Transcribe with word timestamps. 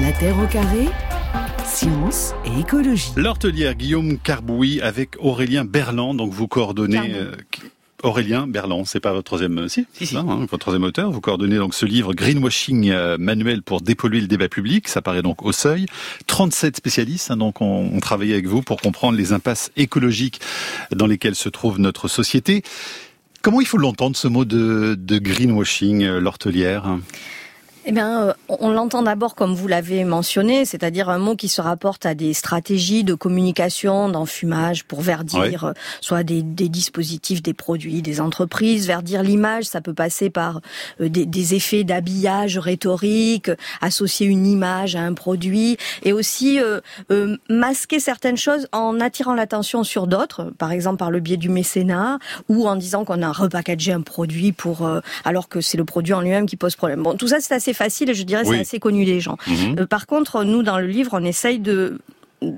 La 0.00 0.12
Terre 0.12 0.38
au 0.38 0.46
carré 0.46 0.88
Science 1.64 2.32
et 2.44 2.60
écologie. 2.60 3.12
L'hortelière 3.16 3.74
Guillaume 3.74 4.18
Carbouy 4.18 4.80
avec 4.80 5.16
Aurélien 5.18 5.64
Berland, 5.64 6.14
donc 6.14 6.32
vous 6.32 6.48
coordonnez... 6.48 7.14
Euh, 7.14 7.32
Aurélien 8.02 8.46
Berland, 8.46 8.84
c'est 8.86 9.00
pas 9.00 9.12
votre 9.12 9.24
troisième, 9.24 9.58
euh, 9.58 9.68
si, 9.68 9.86
si, 9.92 10.06
si. 10.06 10.16
hein, 10.16 10.24
votre 10.24 10.56
troisième 10.56 10.84
auteur. 10.84 11.10
Vous 11.10 11.20
coordonnez 11.20 11.56
donc 11.56 11.74
ce 11.74 11.84
livre 11.84 12.14
Greenwashing 12.14 12.90
euh, 12.90 13.18
manuel 13.18 13.62
pour 13.62 13.82
dépolluer 13.82 14.22
le 14.22 14.26
débat 14.26 14.48
public. 14.48 14.88
Ça 14.88 15.02
paraît 15.02 15.22
donc 15.22 15.42
au 15.42 15.52
seuil. 15.52 15.84
37 16.26 16.76
spécialistes, 16.76 17.30
hein, 17.30 17.36
donc 17.36 17.60
on, 17.60 17.90
on 17.92 18.00
travaillait 18.00 18.34
avec 18.34 18.46
vous 18.46 18.62
pour 18.62 18.80
comprendre 18.80 19.18
les 19.18 19.32
impasses 19.34 19.70
écologiques 19.76 20.40
dans 20.92 21.06
lesquelles 21.06 21.34
se 21.34 21.50
trouve 21.50 21.78
notre 21.78 22.08
société. 22.08 22.62
Comment 23.42 23.60
il 23.60 23.66
faut 23.66 23.78
l'entendre 23.78 24.16
ce 24.16 24.28
mot 24.28 24.44
de, 24.46 24.96
de 24.98 25.18
greenwashing, 25.18 26.06
l'hortelière 26.06 26.96
eh 27.86 27.92
bien, 27.92 28.22
euh, 28.24 28.32
on 28.48 28.70
l'entend 28.70 29.02
d'abord 29.02 29.34
comme 29.34 29.54
vous 29.54 29.66
l'avez 29.66 30.04
mentionné, 30.04 30.64
c'est-à-dire 30.64 31.08
un 31.08 31.18
mot 31.18 31.34
qui 31.34 31.48
se 31.48 31.60
rapporte 31.60 32.04
à 32.04 32.14
des 32.14 32.34
stratégies 32.34 33.04
de 33.04 33.14
communication, 33.14 34.08
d'enfumage 34.08 34.84
pour 34.84 35.00
verdir 35.00 35.64
euh, 35.64 35.72
soit 36.00 36.22
des, 36.22 36.42
des, 36.42 36.68
dispositifs, 36.68 37.42
des 37.42 37.54
produits, 37.54 38.02
des 38.02 38.20
entreprises. 38.20 38.86
Verdir 38.86 39.22
l'image, 39.22 39.64
ça 39.64 39.80
peut 39.80 39.94
passer 39.94 40.28
par 40.28 40.60
euh, 41.00 41.08
des, 41.08 41.24
des 41.24 41.54
effets 41.54 41.84
d'habillage 41.84 42.58
rhétorique, 42.58 43.50
associer 43.80 44.26
une 44.26 44.46
image 44.46 44.96
à 44.96 45.00
un 45.00 45.14
produit, 45.14 45.78
et 46.02 46.12
aussi 46.12 46.60
euh, 46.60 46.80
masquer 47.48 48.00
certaines 48.00 48.36
choses 48.36 48.68
en 48.72 49.00
attirant 49.00 49.34
l'attention 49.34 49.84
sur 49.84 50.06
d'autres, 50.06 50.52
par 50.58 50.72
exemple 50.72 50.98
par 50.98 51.10
le 51.10 51.20
biais 51.20 51.36
du 51.36 51.48
mécénat, 51.48 52.18
ou 52.48 52.68
en 52.68 52.76
disant 52.76 53.04
qu'on 53.04 53.22
a 53.22 53.32
repackagé 53.32 53.92
un 53.92 54.02
produit 54.02 54.52
pour 54.52 54.88
alors 55.24 55.48
que 55.48 55.60
c'est 55.60 55.78
le 55.78 55.84
produit 55.84 56.12
en 56.12 56.20
lui-même 56.20 56.46
qui 56.46 56.56
pose 56.56 56.76
problème. 56.76 57.02
Bon, 57.02 57.16
tout 57.16 57.28
ça 57.28 57.40
c'est 57.40 57.54
assez 57.54 57.72
facile 57.80 58.10
et 58.10 58.14
je 58.14 58.24
dirais 58.24 58.44
c'est 58.44 58.60
assez 58.60 58.78
connu 58.78 59.04
des 59.04 59.20
gens. 59.20 59.36
Mhm. 59.46 59.80
Euh, 59.80 59.86
par 59.86 60.06
contre, 60.06 60.44
nous 60.44 60.62
dans 60.62 60.78
le 60.78 60.86
livre, 60.86 61.12
on 61.14 61.24
essaye 61.24 61.58
de 61.58 61.98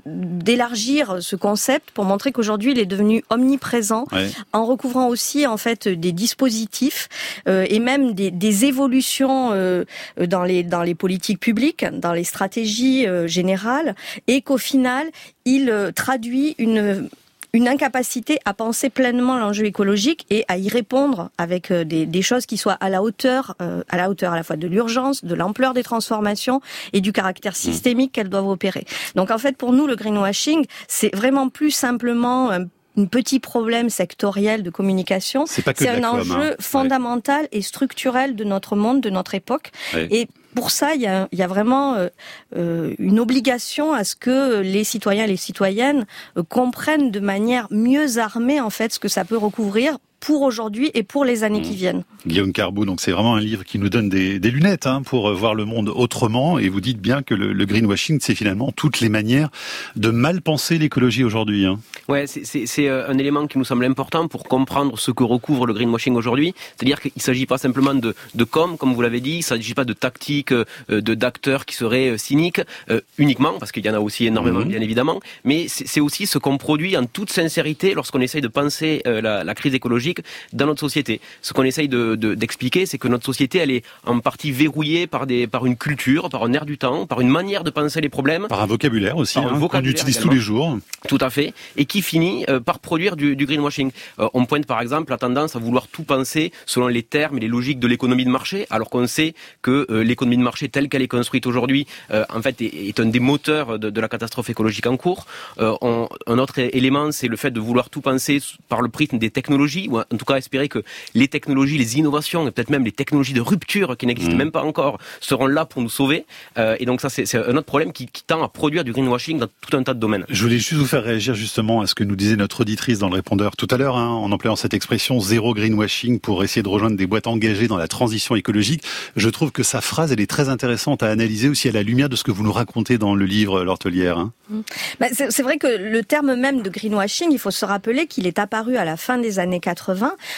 d'élargir 0.05 1.17
ce 1.21 1.35
concept 1.35 1.91
pour 1.91 2.05
montrer 2.05 2.31
qu'aujourd'hui 2.31 2.71
il 2.71 2.79
est 2.79 2.85
devenu 2.85 3.23
omniprésent 3.29 4.05
en 4.53 4.65
recouvrant 4.65 5.07
aussi 5.07 5.45
en 5.45 5.57
fait 5.57 5.87
des 5.87 6.13
dispositifs 6.13 7.09
euh, 7.47 7.65
et 7.69 7.79
même 7.79 8.13
des, 8.13 8.31
des 8.31 8.65
évolutions 8.65 9.49
euh, 9.51 9.83
dans 10.25 10.43
les 10.43 10.63
dans 10.63 10.83
les 10.83 10.95
politiques 10.95 11.39
publiques, 11.39 11.85
dans 11.91 12.13
les 12.13 12.23
stratégies 12.23 13.05
euh, 13.05 13.27
générales 13.27 13.95
et 14.27 14.41
qu'au 14.41 14.57
final 14.57 15.05
il 15.45 15.91
traduit 15.93 16.55
une 16.57 17.09
une 17.53 17.67
incapacité 17.67 18.39
à 18.45 18.53
penser 18.55 18.89
pleinement 18.89 19.37
l'enjeu 19.37 19.65
écologique 19.65 20.25
et 20.31 20.43
à 20.47 20.57
y 20.57 20.69
répondre 20.69 21.29
avec 21.37 21.69
euh, 21.69 21.83
des, 21.83 22.07
des 22.07 22.21
choses 22.23 22.47
qui 22.47 22.57
soient 22.57 22.73
à 22.73 22.89
la 22.89 23.03
hauteur, 23.03 23.55
euh, 23.61 23.83
à 23.89 23.97
la 23.97 24.09
hauteur 24.09 24.33
à 24.33 24.35
la 24.35 24.43
fois 24.43 24.55
de 24.55 24.67
l'urgence, 24.67 25.23
de 25.23 25.35
l'ampleur 25.35 25.75
des 25.75 25.83
transformations 25.83 26.61
et 26.93 27.01
du 27.01 27.13
caractère 27.13 27.55
systémique 27.55 28.11
qu'elles 28.11 28.29
doivent 28.29 28.49
opérer. 28.49 28.85
Donc 29.15 29.29
en 29.29 29.37
fait, 29.37 29.55
pour 29.55 29.71
nous, 29.71 29.85
le 29.85 29.95
greenwashing, 29.95 30.65
c'est 30.87 31.15
vraiment 31.15 31.49
plus 31.49 31.71
simplement 31.71 32.49
un 32.51 32.65
un 32.97 33.05
petit 33.05 33.39
problème 33.39 33.89
sectoriel 33.89 34.63
de 34.63 34.69
communication. 34.69 35.45
C'est 35.45 35.87
un 35.87 36.03
enjeu 36.03 36.51
hein. 36.51 36.55
fondamental 36.59 37.41
ouais. 37.43 37.49
et 37.51 37.61
structurel 37.61 38.35
de 38.35 38.43
notre 38.43 38.75
monde, 38.75 39.01
de 39.01 39.09
notre 39.09 39.35
époque. 39.35 39.71
Ouais. 39.93 40.07
Et 40.11 40.27
pour 40.55 40.71
ça, 40.71 40.93
il 40.93 41.01
y 41.01 41.07
a, 41.07 41.27
il 41.31 41.39
y 41.39 41.43
a 41.43 41.47
vraiment 41.47 41.95
euh, 41.95 42.07
euh, 42.55 42.93
une 42.99 43.19
obligation 43.19 43.93
à 43.93 44.03
ce 44.03 44.15
que 44.15 44.59
les 44.59 44.83
citoyens 44.83 45.25
et 45.25 45.27
les 45.27 45.37
citoyennes 45.37 46.05
euh, 46.37 46.43
comprennent 46.43 47.11
de 47.11 47.19
manière 47.19 47.67
mieux 47.71 48.17
armée 48.19 48.61
en 48.61 48.69
fait 48.69 48.93
ce 48.93 48.99
que 48.99 49.07
ça 49.07 49.25
peut 49.25 49.37
recouvrir 49.37 49.97
pour 50.23 50.41
aujourd'hui 50.41 50.89
et 50.93 51.03
pour 51.03 51.25
les 51.25 51.43
années 51.43 51.61
qui 51.61 51.73
mmh. 51.73 51.83
viennent. 51.83 52.03
Guillaume 52.25 52.53
Carbou, 52.53 52.85
donc 52.85 53.01
c'est 53.01 53.11
vraiment 53.11 53.35
un 53.35 53.41
livre 53.41 53.65
qui 53.65 53.77
nous 53.77 53.89
donne 53.89 54.07
des, 54.07 54.39
des 54.39 54.51
lunettes 54.51 54.87
hein, 54.87 55.01
pour 55.03 55.27
euh, 55.27 55.33
voir 55.33 55.53
le 55.53 55.65
monde 55.65 55.89
autrement. 55.89 56.59
Et 56.59 56.69
vous 56.69 56.79
dites 56.79 57.01
bien 57.01 57.23
que 57.23 57.33
le, 57.33 57.51
le 57.51 57.65
greenwashing, 57.65 58.19
c'est 58.21 58.33
finalement 58.33 58.71
toutes 58.71 59.01
les 59.01 59.09
manières 59.09 59.49
de 59.97 60.11
mal 60.11 60.41
penser 60.41 60.77
l'écologie 60.77 61.25
aujourd'hui. 61.25 61.65
Hein. 61.65 61.77
Ouais, 62.07 62.25
c'est 62.25 62.87
euh, 62.87 63.09
un 63.09 63.17
élément 63.17 63.47
qui 63.47 63.57
nous 63.57 63.65
semble 63.65 63.83
important 63.83 64.29
pour 64.29 64.45
comprendre 64.45 64.97
ce 64.97 65.11
que 65.11 65.25
recouvre 65.25 65.67
le 65.67 65.73
greenwashing 65.73 66.15
aujourd'hui. 66.15 66.53
C'est-à-dire 66.77 67.01
qu'il 67.01 67.11
ne 67.17 67.21
s'agit 67.21 67.45
pas 67.45 67.57
simplement 67.57 67.93
de, 67.93 68.15
de 68.33 68.43
com, 68.45 68.77
comme 68.77 68.93
vous 68.93 69.01
l'avez 69.01 69.19
dit, 69.19 69.33
il 69.33 69.37
ne 69.39 69.43
s'agit 69.43 69.73
pas 69.73 69.85
de 69.85 69.93
tactique, 69.93 70.53
euh, 70.53 70.63
de 70.89 71.13
d'acteurs 71.15 71.65
qui 71.65 71.75
seraient 71.75 72.17
cyniques 72.17 72.61
euh, 72.89 73.01
uniquement, 73.17 73.53
parce 73.59 73.73
qu'il 73.73 73.85
y 73.85 73.89
en 73.89 73.93
a 73.93 73.99
aussi 73.99 74.25
énormément, 74.25 74.61
mmh. 74.61 74.69
bien 74.69 74.81
évidemment. 74.81 75.19
Mais 75.43 75.67
c'est 75.67 75.99
aussi 75.99 76.27
ce 76.27 76.37
qu'on 76.37 76.57
produit 76.57 76.95
en 76.95 77.05
toute 77.05 77.31
sincérité 77.31 77.93
lorsqu'on 77.93 78.21
essaye 78.21 78.41
de 78.41 78.47
penser 78.47 79.01
euh, 79.05 79.19
la, 79.19 79.43
la 79.43 79.55
crise 79.55 79.73
écologique 79.73 80.12
dans 80.51 80.65
notre 80.65 80.79
société. 80.79 81.21
Ce 81.41 81.53
qu'on 81.53 81.63
essaye 81.63 81.87
d'expliquer, 81.87 82.79
de, 82.79 82.85
de, 82.85 82.89
c'est 82.89 82.97
que 82.97 83.07
notre 83.07 83.25
société, 83.25 83.59
elle 83.59 83.71
est 83.71 83.83
en 84.05 84.19
partie 84.19 84.51
verrouillée 84.51 85.07
par, 85.07 85.27
des, 85.27 85.47
par 85.47 85.65
une 85.65 85.75
culture, 85.75 86.29
par 86.29 86.43
un 86.43 86.53
air 86.53 86.65
du 86.65 86.77
temps, 86.77 87.05
par 87.05 87.21
une 87.21 87.29
manière 87.29 87.63
de 87.63 87.69
penser 87.69 88.01
les 88.01 88.09
problèmes. 88.09 88.47
Par 88.47 88.61
un 88.61 88.65
vocabulaire 88.65 89.17
aussi, 89.17 89.39
hein, 89.39 89.43
qu'on 89.43 89.79
utilise 89.79 90.17
également. 90.17 90.29
tous 90.29 90.35
les 90.35 90.41
jours. 90.41 90.77
Tout 91.07 91.17
à 91.21 91.29
fait. 91.29 91.53
Et 91.77 91.85
qui 91.85 92.01
finit 92.01 92.45
euh, 92.49 92.59
par 92.59 92.79
produire 92.79 93.15
du, 93.15 93.35
du 93.35 93.45
greenwashing. 93.45 93.91
Euh, 94.19 94.29
on 94.33 94.45
pointe 94.45 94.65
par 94.65 94.81
exemple 94.81 95.11
la 95.11 95.17
tendance 95.17 95.55
à 95.55 95.59
vouloir 95.59 95.87
tout 95.87 96.03
penser 96.03 96.51
selon 96.65 96.87
les 96.87 97.03
termes 97.03 97.37
et 97.37 97.41
les 97.41 97.47
logiques 97.47 97.79
de 97.79 97.87
l'économie 97.87 98.25
de 98.25 98.29
marché, 98.29 98.65
alors 98.69 98.89
qu'on 98.89 99.07
sait 99.07 99.33
que 99.61 99.85
euh, 99.89 100.03
l'économie 100.03 100.37
de 100.37 100.43
marché 100.43 100.69
telle 100.69 100.89
qu'elle 100.89 101.01
est 101.01 101.07
construite 101.07 101.45
aujourd'hui, 101.45 101.87
en 102.11 102.41
fait, 102.41 102.61
est, 102.61 102.87
est, 102.89 102.99
un 102.99 103.05
des 103.05 103.19
moteurs 103.19 103.79
de, 103.79 103.89
de, 103.89 104.01
la 104.01 104.07
catastrophe 104.07 104.49
écologique 104.49 104.87
en 104.87 104.97
cours. 104.97 105.25
On, 105.57 106.07
un 106.27 106.37
autre 106.37 106.59
élément, 106.59 107.11
c'est 107.11 107.27
le 107.27 107.37
fait 107.37 107.51
de 107.51 107.59
vouloir 107.59 107.89
tout 107.89 108.01
penser 108.01 108.39
par 108.69 108.81
le 108.81 108.89
prisme 108.89 109.17
des 109.17 109.29
technologies, 109.29 109.87
ou 109.89 109.99
en 110.11 110.17
tout 110.17 110.25
cas 110.25 110.35
espérer 110.35 110.69
que 110.69 110.83
les 111.13 111.27
technologies, 111.27 111.77
les 111.77 111.97
innovations 111.97 112.47
et 112.47 112.51
peut-être 112.51 112.69
même 112.69 112.85
les 112.85 112.91
technologies 112.91 113.33
de 113.33 113.41
rupture 113.41 113.97
qui 113.97 114.05
n'existent 114.05 114.33
mmh. 114.33 114.37
même 114.37 114.51
pas 114.51 114.63
encore 114.63 114.97
seront 115.19 115.47
là 115.47 115.65
pour 115.65 115.81
nous 115.81 115.89
sauver. 115.89 116.25
Euh, 116.57 116.75
et 116.79 116.85
donc 116.85 117.01
ça, 117.01 117.09
c'est 117.09 117.35
un 117.35 117.55
autre 117.55 117.65
problème 117.65 117.91
qui, 117.91 118.07
qui, 118.07 118.23
tend 118.23 118.43
à 118.43 118.47
produire 118.47 118.83
du 118.83 118.93
greenwashing 118.93 119.37
dans 119.39 119.47
tout 119.61 119.75
un 119.75 119.83
tas 119.83 119.93
de 119.93 119.99
domaines. 119.99 120.25
Je 120.29 120.41
voulais 120.43 120.57
juste 120.57 120.73
vous 120.73 120.85
faire 120.85 121.03
réagir 121.03 121.35
justement 121.35 121.81
à 121.81 121.87
ce 121.87 121.95
que 121.95 122.03
nous 122.03 122.15
disait 122.15 122.35
notre 122.35 122.61
auditrice 122.61 122.99
dans 122.99 123.09
le 123.09 123.15
répondeur 123.15 123.55
tout 123.55 123.67
à 123.69 123.77
l'heure, 123.77 123.97
hein, 123.97 124.07
en 124.07 124.31
employant 124.31 124.55
cette 124.55 124.73
expression 124.73 125.19
zéro 125.19 125.53
greenwashing 125.53 126.19
pour 126.19 126.43
essayer 126.43 126.63
de 126.63 126.69
rejoindre 126.69 126.97
des 126.97 127.07
boîtes 127.07 127.27
engagées 127.27 127.67
dans 127.67 127.77
la 127.77 127.87
transition 127.87 128.35
écologique. 128.35 128.83
Je 129.15 129.29
trouve 129.29 129.51
que 129.51 129.63
sa 129.63 129.81
phrase, 129.81 130.11
elle 130.11 130.21
est 130.21 130.29
très 130.29 130.49
intéressante 130.49 131.03
à 131.03 131.09
analyser 131.09 131.49
aussi 131.49 131.67
à 131.67 131.71
la 131.71 131.83
lumière 131.83 132.09
de 132.09 132.15
ce 132.15 132.23
que 132.23 132.31
vous 132.31 132.43
nous 132.43 132.53
racontez 132.53 132.97
dans 132.97 133.15
le 133.15 133.25
livre 133.25 133.63
L'Hortelière. 133.63 134.17
Hein. 134.17 134.31
Mmh. 134.49 134.59
Bah, 134.99 135.07
c'est 135.11 135.43
vrai 135.43 135.57
que 135.57 135.67
le 135.67 136.03
terme 136.03 136.35
même 136.35 136.61
de 136.61 136.69
greenwashing, 136.69 137.29
il 137.31 137.39
faut 137.39 137.51
se 137.51 137.65
rappeler 137.65 138.07
qu'il 138.07 138.27
est 138.27 138.39
apparu 138.39 138.77
à 138.77 138.85
la 138.85 138.97
fin 138.97 139.17
des 139.17 139.39
années 139.39 139.59
80 139.59 139.92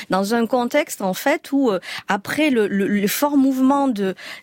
dans 0.09 0.33
un 0.33 0.45
contexte 0.45 1.01
en 1.01 1.13
fait 1.13 1.51
où 1.51 1.69
euh, 1.71 1.79
après 2.07 2.49
le, 2.49 3.07
fort 3.07 3.37
mouvement 3.37 3.87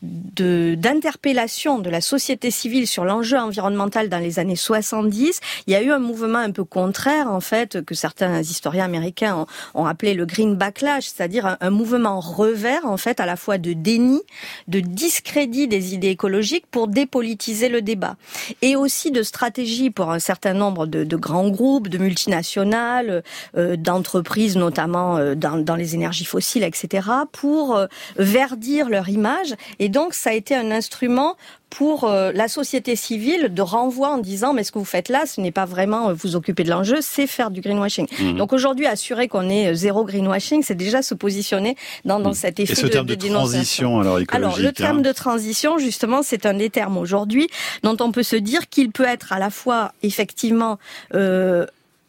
d'interpellation 0.03 1.79
de, 1.79 1.91
la 1.91 2.01
société 2.01 2.51
civile 2.51 2.87
sur 2.87 3.05
l'enjeu 3.05 3.39
environnemental 3.39 4.09
dans 4.09 4.19
les 4.19 4.39
années 4.39 4.57
70, 4.57 5.41
il 5.67 5.73
y 5.73 5.77
a 5.77 5.83
eu 5.83 5.91
un 5.91 5.99
mouvement 5.99 6.39
un 6.39 6.53
peu 6.53 6.65
contraire 6.65 7.29
en 7.29 7.41
fait 7.41 7.85
que 7.85 7.95
certains 7.95 8.41
historiens 8.41 8.85
américains 8.85 9.47
ont, 9.75 9.87
appelé 9.87 10.15
le 10.15 10.27
green 10.27 10.55
backlash, 10.55 11.07
c'est-à-dire 11.07 11.57
un, 11.61 11.71
mouvement 11.71 12.21
revers 12.21 12.87
en 12.87 12.97
fait 12.97 13.21
à 13.21 13.27
la 13.27 13.37
fois 13.37 13.59
de 13.59 13.73
déni, 13.73 14.21
de 14.69 14.81
discrédit 14.81 15.67
des 15.69 15.95
idées 15.95 16.09
écologiques 16.09 16.67
pour 16.71 16.89
dépolitiser 16.89 17.69
le 17.69 17.83
débat. 17.83 18.17
Et 18.63 18.77
aussi 18.77 19.11
de 19.11 19.23
stratégie 19.23 19.91
pour 19.91 20.11
un 20.11 20.19
certain 20.19 20.55
nombre 20.55 20.87
de, 20.87 21.05
de 21.05 21.17
grands 21.17 21.49
groupes, 21.49 21.89
de 21.89 21.99
multinationales, 21.99 23.23
euh, 23.57 23.77
d'entreprises 23.77 24.57
notamment 24.57 24.92
euh, 24.97 25.35
dans, 25.35 25.59
dans, 25.59 25.77
les 25.77 25.95
énergies 25.95 26.25
fossiles, 26.25 26.65
etc., 26.65 27.09
pour 27.33 27.77
euh, 27.77 27.87
verdir 28.17 28.89
leur 28.89 29.09
image. 29.09 29.55
Et 29.79 29.89
donc, 29.89 30.15
ça 30.15 30.31
a 30.31 30.33
été 30.33 30.55
un 30.55 30.71
instrument 30.71 31.37
pour 31.71 32.05
euh, 32.05 32.33
la 32.35 32.49
société 32.49 32.97
civile 32.97 33.49
de 33.55 33.63
renvoi 33.63 34.11
en 34.11 34.19
disant 34.19 34.53
mais 34.53 34.63
ce 34.63 34.71
que 34.73 34.79
vous 34.79 34.85
faites 34.85 35.09
là, 35.09 35.25
ce 35.25 35.41
n'est 35.41 35.53
pas 35.53 35.65
vraiment 35.65 36.13
vous 36.13 36.37
occuper 36.37 36.65
de 36.65 36.71
l'enjeu, 36.71 36.99
c'est 37.01 37.27
faire 37.27 37.51
du 37.51 37.63
greenwashing. 37.63 38.07
Mmh. 38.21 38.37
Donc 38.37 38.53
aujourd'hui, 38.53 38.87
assurer 38.87 39.27
qu'on 39.27 39.49
est 39.49 39.75
zéro 39.75 40.05
greenwashing, 40.05 40.63
c'est 40.63 40.75
déjà 40.75 41.01
se 41.01 41.15
positionner 41.15 41.77
dans, 42.05 42.21
dans 42.21 42.31
mmh. 42.31 42.35
cet 42.35 42.61
effet 42.61 42.73
Et 42.75 42.77
ce 42.77 42.83
de, 42.83 42.89
terme 42.89 43.07
de, 43.07 43.15
de 43.15 43.27
transition 43.27 44.01
alors 44.01 44.19
Alors 44.29 44.59
le 44.59 44.71
terme 44.73 44.99
hein. 44.99 45.01
de 45.01 45.13
transition, 45.13 45.79
justement, 45.79 46.23
c'est 46.23 46.45
un 46.45 46.53
des 46.53 46.69
termes 46.69 46.99
aujourd'hui 46.99 47.49
dont 47.83 47.97
on 48.01 48.13
peut 48.13 48.23
se 48.23 48.37
dire 48.37 48.69
qu'il 48.69 48.91
peut 48.91 49.07
être 49.07 49.33
à 49.33 49.39
la 49.39 49.49
fois 49.49 49.93
effectivement 50.03 50.79
euh, 51.15 51.65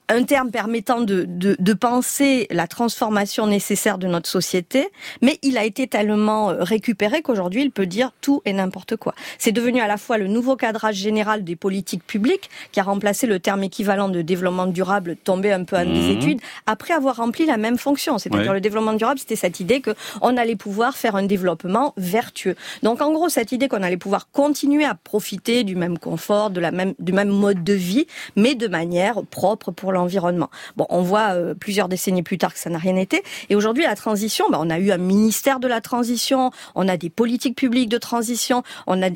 un 0.09 0.23
terme 0.23 0.51
permettant 0.51 1.01
de, 1.01 1.25
de, 1.27 1.55
de, 1.57 1.73
penser 1.73 2.47
la 2.51 2.67
transformation 2.67 3.47
nécessaire 3.47 3.97
de 3.97 4.07
notre 4.07 4.29
société, 4.29 4.89
mais 5.21 5.39
il 5.41 5.57
a 5.57 5.63
été 5.63 5.87
tellement 5.87 6.49
euh, 6.49 6.57
récupéré 6.59 7.21
qu'aujourd'hui 7.21 7.61
il 7.61 7.71
peut 7.71 7.85
dire 7.85 8.11
tout 8.21 8.41
et 8.45 8.53
n'importe 8.53 8.97
quoi. 8.97 9.15
C'est 9.37 9.51
devenu 9.51 9.79
à 9.79 9.87
la 9.87 9.97
fois 9.97 10.17
le 10.17 10.27
nouveau 10.27 10.55
cadrage 10.55 10.95
général 10.95 11.43
des 11.43 11.55
politiques 11.55 12.05
publiques 12.05 12.49
qui 12.71 12.79
a 12.79 12.83
remplacé 12.83 13.27
le 13.27 13.39
terme 13.39 13.63
équivalent 13.63 14.09
de 14.09 14.21
développement 14.21 14.67
durable 14.67 15.15
tombé 15.15 15.51
un 15.51 15.63
peu 15.63 15.77
à 15.77 15.85
mmh. 15.85 15.93
des 15.93 16.11
études 16.11 16.41
après 16.65 16.93
avoir 16.93 17.17
rempli 17.17 17.45
la 17.45 17.57
même 17.57 17.77
fonction. 17.77 18.17
C'est-à-dire 18.17 18.49
ouais. 18.49 18.55
le 18.55 18.61
développement 18.61 18.93
durable, 18.93 19.19
c'était 19.19 19.35
cette 19.35 19.59
idée 19.59 19.79
que 19.81 19.91
on 20.21 20.35
allait 20.37 20.55
pouvoir 20.55 20.97
faire 20.97 21.15
un 21.15 21.23
développement 21.23 21.93
vertueux. 21.97 22.55
Donc 22.83 23.01
en 23.01 23.11
gros 23.13 23.29
cette 23.29 23.51
idée 23.51 23.67
qu'on 23.67 23.83
allait 23.83 23.97
pouvoir 23.97 24.29
continuer 24.31 24.85
à 24.85 24.95
profiter 24.95 25.63
du 25.63 25.75
même 25.75 25.97
confort, 25.97 26.49
de 26.49 26.59
la 26.59 26.71
même 26.71 26.93
du 26.99 27.13
même 27.13 27.29
mode 27.29 27.63
de 27.63 27.73
vie, 27.73 28.05
mais 28.35 28.55
de 28.55 28.67
manière 28.67 29.23
propre 29.29 29.71
pour 29.71 29.92
l'environnement. 29.93 30.49
Bon, 30.77 30.85
on 30.89 31.01
voit 31.01 31.33
euh, 31.33 31.53
plusieurs 31.53 31.87
décennies 31.87 32.23
plus 32.23 32.37
tard 32.37 32.53
que 32.53 32.59
ça 32.59 32.69
n'a 32.69 32.79
rien 32.79 32.95
été. 32.95 33.23
Et 33.49 33.55
aujourd'hui, 33.55 33.83
la 33.83 33.95
transition, 33.95 34.45
ben, 34.49 34.59
on 34.61 34.69
a 34.69 34.79
eu 34.79 34.91
un 34.91 34.97
ministère 34.97 35.59
de 35.59 35.67
la 35.67 35.81
transition, 35.81 36.51
on 36.75 36.87
a 36.87 36.97
des 36.97 37.09
politiques 37.09 37.55
publiques 37.55 37.89
de 37.89 37.97
transition, 37.97 38.63
on 38.87 39.01
a 39.01 39.09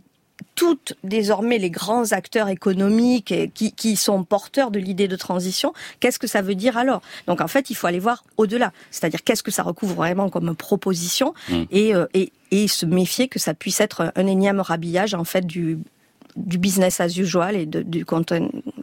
toutes 0.56 0.94
désormais 1.04 1.58
les 1.58 1.70
grands 1.70 2.12
acteurs 2.12 2.48
économiques 2.50 3.34
qui, 3.54 3.72
qui 3.72 3.96
sont 3.96 4.24
porteurs 4.24 4.72
de 4.72 4.80
l'idée 4.80 5.08
de 5.08 5.16
transition, 5.16 5.74
qu'est-ce 6.00 6.20
que 6.20 6.28
ça 6.28 6.42
veut 6.42 6.56
dire 6.56 6.78
alors? 6.78 7.02
Donc 7.28 7.42
en 7.42 7.48
fait, 7.48 7.70
il 7.70 7.76
faut 7.76 7.88
aller 7.88 8.00
voir 8.00 8.24
au-delà, 8.38 8.72
c'est-à-dire 8.92 9.24
qu'est-ce 9.24 9.44
que 9.44 9.52
ça 9.52 9.64
recouvre 9.64 9.96
vraiment 9.96 10.30
comme 10.30 10.56
proposition 10.56 11.34
mmh. 11.50 11.64
et, 11.72 11.96
euh, 11.96 12.06
et, 12.14 12.32
et 12.52 12.68
se 12.68 12.86
méfier 12.86 13.28
que 13.28 13.40
ça 13.40 13.54
puisse 13.54 13.82
être 13.82 14.12
un 14.16 14.28
énième 14.28 14.60
rhabillage 14.60 15.14
en 15.14 15.24
fait 15.24 15.46
du 15.46 15.80
du 16.38 16.60
business 16.60 17.02
as 17.02 17.18
usual 17.18 17.56
et 17.56 17.66
de, 17.66 17.82
du 17.82 18.06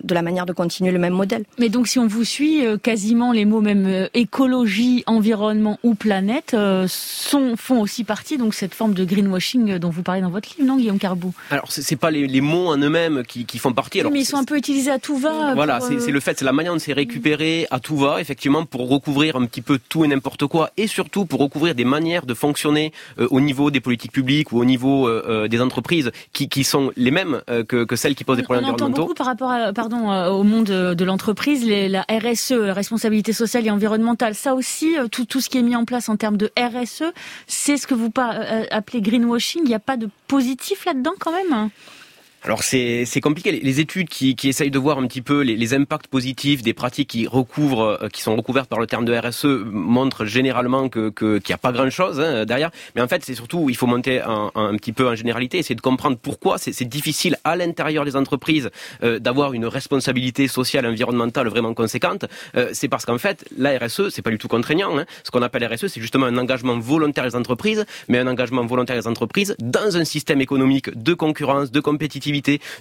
de 0.05 0.15
la 0.15 0.23
manière 0.23 0.47
de 0.47 0.53
continuer 0.53 0.93
le 0.93 0.99
même 0.99 1.15
modèle. 1.15 1.45
Mais 1.59 1.69
donc 1.69 1.89
si 1.89 1.99
on 1.99 2.07
vous 2.07 2.25
suit, 2.25 2.65
euh, 2.65 2.77
quasiment 2.77 3.33
les 3.33 3.45
mots 3.45 3.61
même 3.61 3.87
euh, 3.87 4.09
écologie, 4.15 5.03
environnement 5.07 5.79
ou 5.83 5.95
planète 5.95 6.53
euh, 6.55 6.87
sont, 6.89 7.57
font 7.57 7.81
aussi 7.81 8.05
partie 8.05 8.37
donc 8.37 8.55
cette 8.55 8.75
forme 8.75 8.95
de 8.95 9.05
greenwashing 9.05 9.79
dont 9.79 9.91
vous 9.91 10.03
parlez 10.03 10.21
dans 10.21 10.31
votre 10.31 10.49
livre, 10.51 10.69
non 10.69 10.77
Guillaume 10.77 10.99
Carbou? 10.99 11.33
Alors 11.51 11.67
c'est 11.71 11.97
pas 11.97 12.11
les, 12.11 12.27
les, 12.27 12.41
mots 12.41 12.69
en 12.69 12.77
eux-mêmes 12.77 13.23
qui, 13.27 13.47
qui, 13.47 13.59
font 13.59 13.73
partie. 13.73 14.01
Alors, 14.01 14.13
mais 14.13 14.21
ils 14.21 14.25
sont 14.27 14.37
un 14.37 14.45
peu 14.45 14.57
utilisés 14.57 14.91
à 14.91 14.99
tout 14.99 15.17
va. 15.17 15.55
Voilà, 15.55 15.81
c'est 15.81 16.11
le 16.11 16.21
fait, 16.21 16.39
c'est 16.39 16.45
la 16.45 16.53
manière 16.53 16.75
de 16.75 16.79
s'est 16.79 16.93
récupérer 16.93 17.67
à 17.71 17.81
tout 17.81 17.97
va, 17.97 18.21
effectivement, 18.21 18.67
pour 18.67 18.89
recouvrir 18.89 19.37
un 19.37 19.47
petit 19.47 19.63
peu 19.63 19.79
tout 19.89 20.05
et 20.05 20.09
n'importe 20.09 20.47
quoi, 20.47 20.71
et 20.77 20.87
surtout 20.87 21.25
pour 21.25 21.41
recouvrir 21.41 21.75
des 21.75 21.85
manières 21.85 22.27
de 22.27 22.35
fonctionner 22.35 22.93
au 23.19 23.41
niveau 23.41 23.71
des 23.71 23.81
politiques 23.81 24.13
publiques 24.13 24.53
ou 24.53 24.61
au 24.61 24.65
niveau 24.65 25.09
des 25.49 25.61
entreprises 25.61 26.11
qui, 26.33 26.49
qui 26.49 26.65
sont 26.65 26.93
les 26.97 27.11
mêmes 27.11 27.41
que, 27.47 27.85
que, 27.85 27.97
celles 27.97 28.15
qui 28.15 28.25
posent 28.25 28.37
des 28.37 28.43
problèmes 28.43 28.67
on 28.67 28.73
entend 28.73 28.91
beaucoup 28.91 29.15
par 29.15 29.27
rapport 29.27 29.51
à, 29.51 29.73
pardon, 29.73 29.94
au 30.31 30.43
monde 30.43 30.65
de 30.65 31.05
l'entreprise, 31.05 31.65
la 31.67 32.05
RSE, 32.09 32.53
la 32.53 32.75
responsabilité 32.75 33.33
sociale 33.33 33.67
et 33.67 33.71
environnementale. 33.71 34.35
Ça 34.35 34.55
aussi, 34.55 34.99
euh, 34.99 35.09
tout, 35.09 35.25
tout 35.25 35.41
ce 35.41 35.49
qui 35.49 35.59
est 35.59 35.63
mis 35.63 35.77
en 35.77 35.85
place 35.85 36.09
en 36.09 36.17
termes 36.17 36.37
de 36.37 36.51
RSE, 36.59 37.13
c'est 37.47 37.77
ce 37.77 37.87
que 37.87 37.95
vous 37.95 38.11
euh, 38.19 38.65
appelez 38.71 39.01
greenwashing. 39.01 39.63
Il 39.65 39.69
n'y 39.69 39.75
a 39.75 39.81
pas 39.81 39.97
de 39.97 40.09
positif 40.29 40.85
là-dedans 40.85 41.15
quand 41.19 41.33
même 41.33 41.71
alors 42.45 42.63
c'est 42.63 43.21
compliqué. 43.23 43.53
Les 43.53 43.81
études 43.81 44.11
qui, 44.11 44.37
qui 44.37 44.51
essayent 44.51 44.71
de 44.71 44.79
voir 44.79 44.99
un 44.99 45.07
petit 45.07 45.23
peu 45.23 45.41
les, 45.41 45.57
les 45.57 45.73
impacts 45.73 46.09
positifs 46.09 46.63
des 46.63 46.75
pratiques 46.75 47.09
qui 47.09 47.27
recouvrent, 47.27 47.99
euh, 48.03 48.09
qui 48.09 48.21
sont 48.21 48.37
recouvertes 48.37 48.69
par 48.69 48.79
le 48.79 48.87
terme 48.87 49.07
de 49.07 49.17
RSE, 49.17 49.65
montrent 49.65 50.27
généralement 50.27 50.91
que 50.91 51.09
qu'il 51.09 51.41
n'y 51.49 51.55
a 51.55 51.59
pas 51.59 51.73
grand 51.73 51.89
chose 51.89 52.21
hein, 52.21 52.45
derrière. 52.45 52.71
Mais 52.95 53.01
en 53.01 53.09
fait, 53.09 53.25
c'est 53.25 53.35
surtout 53.35 53.71
il 53.71 53.77
faut 53.77 53.87
monter 53.87 54.21
un, 54.21 54.51
un, 54.55 54.77
petit 54.77 54.93
peu 54.93 55.09
en 55.09 55.15
généralité, 55.15 55.57
essayer 55.57 55.75
de 55.75 55.81
comprendre 55.81 56.19
pourquoi 56.21 56.59
c'est 56.59 56.85
difficile 56.85 57.39
à 57.45 57.57
l'intérieur 57.57 58.05
des 58.05 58.15
entreprises 58.15 58.71
euh, 59.03 59.19
d'avoir 59.19 59.55
une 59.55 59.65
responsabilité 59.65 60.47
sociale, 60.47 60.85
environnementale 60.85 61.49
vraiment 61.49 61.73
conséquente. 61.73 62.27
Euh, 62.57 62.69
c'est 62.75 62.89
parce 62.89 63.07
qu'en 63.07 63.19
fait, 63.19 63.47
la 63.57 63.79
RSE, 63.79 64.11
c'est 64.11 64.21
pas 64.21 64.31
du 64.31 64.37
tout 64.37 64.49
contraignant. 64.49 64.99
Hein. 64.99 65.07
Ce 65.23 65.31
qu'on 65.31 65.41
appelle 65.41 65.65
RSE, 65.65 65.87
c'est 65.87 66.01
justement 66.01 66.27
un 66.27 66.37
engagement 66.37 66.79
volontaire 66.79 67.25
des 67.25 67.37
entreprises, 67.37 67.87
mais 68.09 68.19
un 68.19 68.27
engagement 68.27 68.67
volontaire 68.67 68.97
des 68.97 69.07
entreprises 69.07 69.57
dans 69.61 69.97
un 69.97 70.05
système 70.05 70.43
économique 70.43 70.91
de 70.95 71.15
concurrence, 71.15 71.71
de 71.71 71.81
compétitivité 71.81 72.34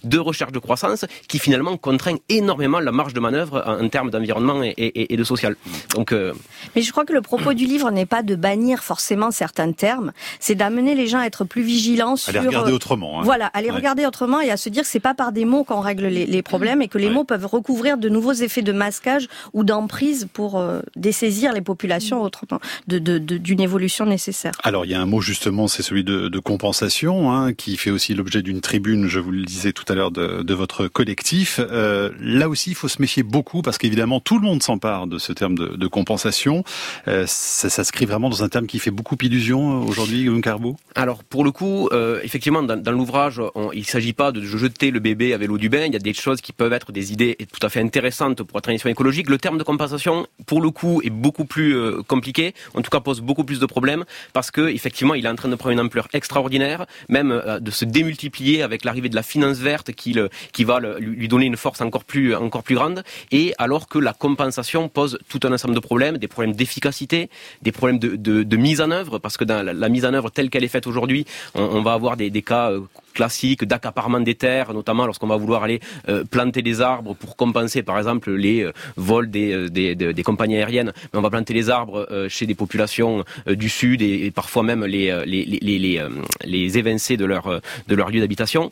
de 0.04 0.18
recherche 0.18 0.52
de 0.52 0.60
croissance 0.60 1.06
qui 1.28 1.40
finalement 1.40 1.78
contraint 1.78 2.16
énormément 2.30 2.80
la 2.80 2.92
marge 2.92 3.14
de 3.14 3.20
manœuvre 3.20 3.64
en, 3.66 3.88
termes 3.90 4.10
d'environnement 4.10 4.62
et, 4.64 5.16
de 5.16 5.24
social. 5.24 5.56
Donc, 5.96 6.12
euh, 6.12 6.34
Mais 6.76 6.82
je 6.82 6.92
crois 6.92 7.06
que 7.06 7.14
le 7.14 7.22
propos 7.22 7.54
du 7.54 7.66
livre 7.66 7.92
n'est 7.92 8.06
pas 8.06 8.24
de 8.24 8.36
bannir 8.36 8.84
forcément 8.84 9.32
certains 9.32 9.72
termes, 9.72 10.12
c'est 10.40 10.56
d'amener 10.56 10.96
les 10.96 11.08
gens 11.08 11.20
à 11.20 11.26
être 11.26 11.44
plus 11.44 11.64
vigilants 11.64 12.16
sur... 12.16 12.30
À 12.30 12.34
les 12.34 12.48
regarder 12.48 12.72
autrement. 12.72 13.20
Hein. 13.20 13.24
Voilà, 13.24 13.48
à 13.48 13.62
les 13.62 13.72
regarder 13.72 14.06
autrement 14.06 14.42
et 14.42 14.50
à 14.50 14.58
se 14.58 14.70
dire 14.70 14.84
que 14.84 14.90
c'est 14.90 15.00
pas 15.00 15.14
par 15.14 15.32
des 15.32 15.46
mots 15.46 15.64
qu'on 15.64 15.80
règle 15.80 16.08
les, 16.08 16.42
problèmes 16.42 16.82
et 16.82 16.88
que 16.88 16.98
les 16.98 17.10
mots 17.10 17.24
peuvent 17.24 17.46
recouvrir 17.46 17.98
de 17.98 18.10
nouveaux 18.10 18.34
effets 18.34 18.62
de 18.62 18.72
masquage 18.72 19.28
ou 19.54 19.64
d'emprise 19.64 20.28
pour 20.34 20.60
euh, 20.60 20.82
dessaisir 20.96 21.54
les 21.54 21.62
populations 21.62 22.22
autrement 22.22 22.60
d'une 22.88 23.00
de, 23.00 23.18
de, 23.18 23.62
évolution 23.62 24.06
nécessaire. 24.06 24.54
Alors 24.64 24.86
il 24.86 24.92
y 24.92 24.94
a 24.94 25.02
un 25.02 25.06
mot 25.06 25.22
justement, 25.22 25.68
c'est 25.68 25.84
celui 25.84 26.04
de, 26.04 26.40
compensation, 26.40 27.32
hein, 27.32 27.54
qui 27.54 27.78
fait 27.78 27.92
aussi 27.92 28.14
l'objet 28.14 28.42
d'une 28.42 28.60
tribune, 28.60 29.08
je 29.08 29.20
vous 29.20 29.32
le 29.32 29.43
disais 29.46 29.74
tout 29.74 29.86
à 29.88 29.96
l'heure, 29.96 30.12
de, 30.12 30.44
de, 30.44 30.54
votre 30.54 30.88
collectif. 30.88 31.60
Euh, 31.60 32.12
là 32.20 32.50
aussi, 32.50 32.72
il 32.72 32.76
faut 32.76 32.88
se 32.88 33.02
méfier 33.02 33.24
beaucoup 33.24 33.62
parce 33.62 33.78
qu'évidemment, 33.78 34.20
tout 34.20 34.38
le 34.40 34.46
monde 34.46 34.62
s'empare 34.62 35.08
de 35.08 35.18
ce 35.18 35.34
terme 35.34 35.58
de, 35.58 35.76
de 35.76 35.88
compensation. 35.88 36.64
Euh, 37.08 37.26
ça 37.28 37.70
s'inscrit 37.70 38.06
vraiment 38.06 38.30
dans 38.30 38.44
un 38.44 38.50
terme 38.50 38.68
qui 38.68 38.80
fait 38.80 38.92
beaucoup 38.92 39.16
illusion 39.22 39.84
aujourd'hui, 39.84 40.20
Guillaume 40.20 40.42
Carbo? 40.42 40.78
Alors, 40.96 41.24
pour 41.24 41.44
le 41.44 41.52
coup, 41.52 41.90
euh, 41.92 42.20
effectivement, 42.24 42.64
dans, 42.64 42.78
dans 42.82 42.92
l'ouvrage, 42.92 43.42
il 43.74 43.80
ne 43.80 43.86
s'agit 43.86 44.14
pas 44.14 44.32
de 44.32 44.42
jeter 44.42 44.92
le 44.92 45.00
bébé 45.00 45.34
avec 45.34 45.48
l'eau 45.48 45.58
du 45.58 45.70
bain. 45.70 45.86
Il 45.86 45.94
y 45.94 45.96
a 45.96 46.00
des 46.00 46.14
choses 46.14 46.42
qui 46.42 46.54
peuvent 46.54 46.74
être 46.74 46.92
des 46.92 47.12
idées 47.12 47.38
tout 47.52 47.66
à 47.66 47.70
fait 47.70 47.80
intéressantes 47.80 48.44
pour 48.44 48.58
la 48.58 48.62
transition 48.62 48.90
écologique. 48.90 49.30
Le 49.30 49.38
terme 49.38 49.58
de 49.58 49.64
compensation, 49.64 50.28
pour 50.46 50.62
le 50.62 50.70
coup, 50.70 51.02
est 51.04 51.10
beaucoup 51.10 51.46
plus 51.46 51.76
euh, 51.76 52.02
compliqué. 52.08 52.54
En 52.74 52.82
tout 52.82 52.90
cas, 52.90 53.00
pose 53.00 53.22
beaucoup 53.22 53.44
plus 53.44 53.60
de 53.60 53.66
problèmes 53.66 54.06
parce 54.34 54.52
que, 54.52 54.70
effectivement, 54.70 55.14
il 55.14 55.26
est 55.26 55.30
en 55.30 55.36
train 55.36 55.50
de 55.50 55.56
prendre 55.56 55.74
une 55.74 55.80
ampleur 55.80 56.08
extraordinaire, 56.14 56.86
même 57.10 57.32
euh, 57.32 57.60
de 57.60 57.72
se 57.72 57.86
démultiplier 57.86 58.62
avec 58.62 58.86
l'arrivée 58.86 59.10
de 59.10 59.16
la 59.16 59.24
finance 59.34 59.58
verte 59.58 59.92
qui, 59.94 60.14
le, 60.14 60.30
qui 60.52 60.64
va 60.64 60.80
lui 61.00 61.28
donner 61.28 61.48
une 61.48 61.58
force 61.58 61.82
encore 61.82 62.04
plus, 62.04 62.36
encore 62.36 62.64
plus 62.64 62.76
grande. 62.76 63.04
Et 63.32 63.54
alors 63.58 63.88
que 63.88 64.00
la 64.00 64.14
compensation 64.14 64.90
pose 64.90 65.18
tout 65.28 65.40
un 65.44 65.52
ensemble 65.52 65.76
de 65.76 65.80
problèmes, 65.80 66.18
des 66.18 66.28
problèmes 66.28 66.56
d'efficacité, 66.56 67.30
des 67.62 67.72
problèmes 67.72 68.00
de, 68.00 68.16
de, 68.16 68.44
de, 68.44 68.58
mise 68.58 68.80
en 68.80 68.92
œuvre, 68.92 69.18
parce 69.20 69.38
que 69.38 69.44
dans 69.44 69.62
la, 69.66 69.90
mise 69.90 70.06
en 70.06 70.14
œuvre 70.14 70.30
telle 70.30 70.50
qu'elle 70.50 70.64
est 70.64 70.76
faite 70.78 70.88
aujourd'hui, 70.88 71.26
on, 71.56 71.82
va 71.82 71.94
avoir 71.94 72.16
des, 72.16 72.30
des 72.30 72.42
cas 72.42 72.72
euh, 72.72 72.82
classiques 73.14 73.64
d'accaparement 73.64 74.20
des 74.20 74.36
terres, 74.36 74.74
notamment 74.74 75.06
lorsqu'on 75.06 75.28
va 75.28 75.38
vouloir 75.38 75.64
aller 75.64 75.80
euh, 76.10 76.24
planter 76.24 76.62
des 76.62 76.82
arbres 76.82 77.14
pour 77.16 77.36
compenser, 77.36 77.82
par 77.84 77.98
exemple, 77.98 78.32
les 78.32 78.62
euh, 78.64 78.72
vols 78.96 79.30
des, 79.30 79.70
des, 79.70 79.96
des, 79.96 80.24
compagnies 80.24 80.58
aériennes. 80.58 80.92
Mais 81.12 81.20
on 81.20 81.22
va 81.22 81.30
planter 81.30 81.54
les 81.54 81.70
arbres 81.70 82.08
chez 82.30 82.46
des 82.46 82.56
populations 82.56 83.24
du 83.48 83.70
sud 83.70 84.02
et, 84.02 84.32
parfois 84.32 84.64
même 84.64 84.84
les 84.86 85.06
les 85.26 85.44
les 85.46 85.80
les, 85.86 86.02
les 86.46 86.78
évincer 86.78 87.18
de 87.18 87.26
leur 87.26 87.46
de 87.90 87.96
leur 87.96 88.10
lieu 88.10 88.20
d'habitation. 88.20 88.70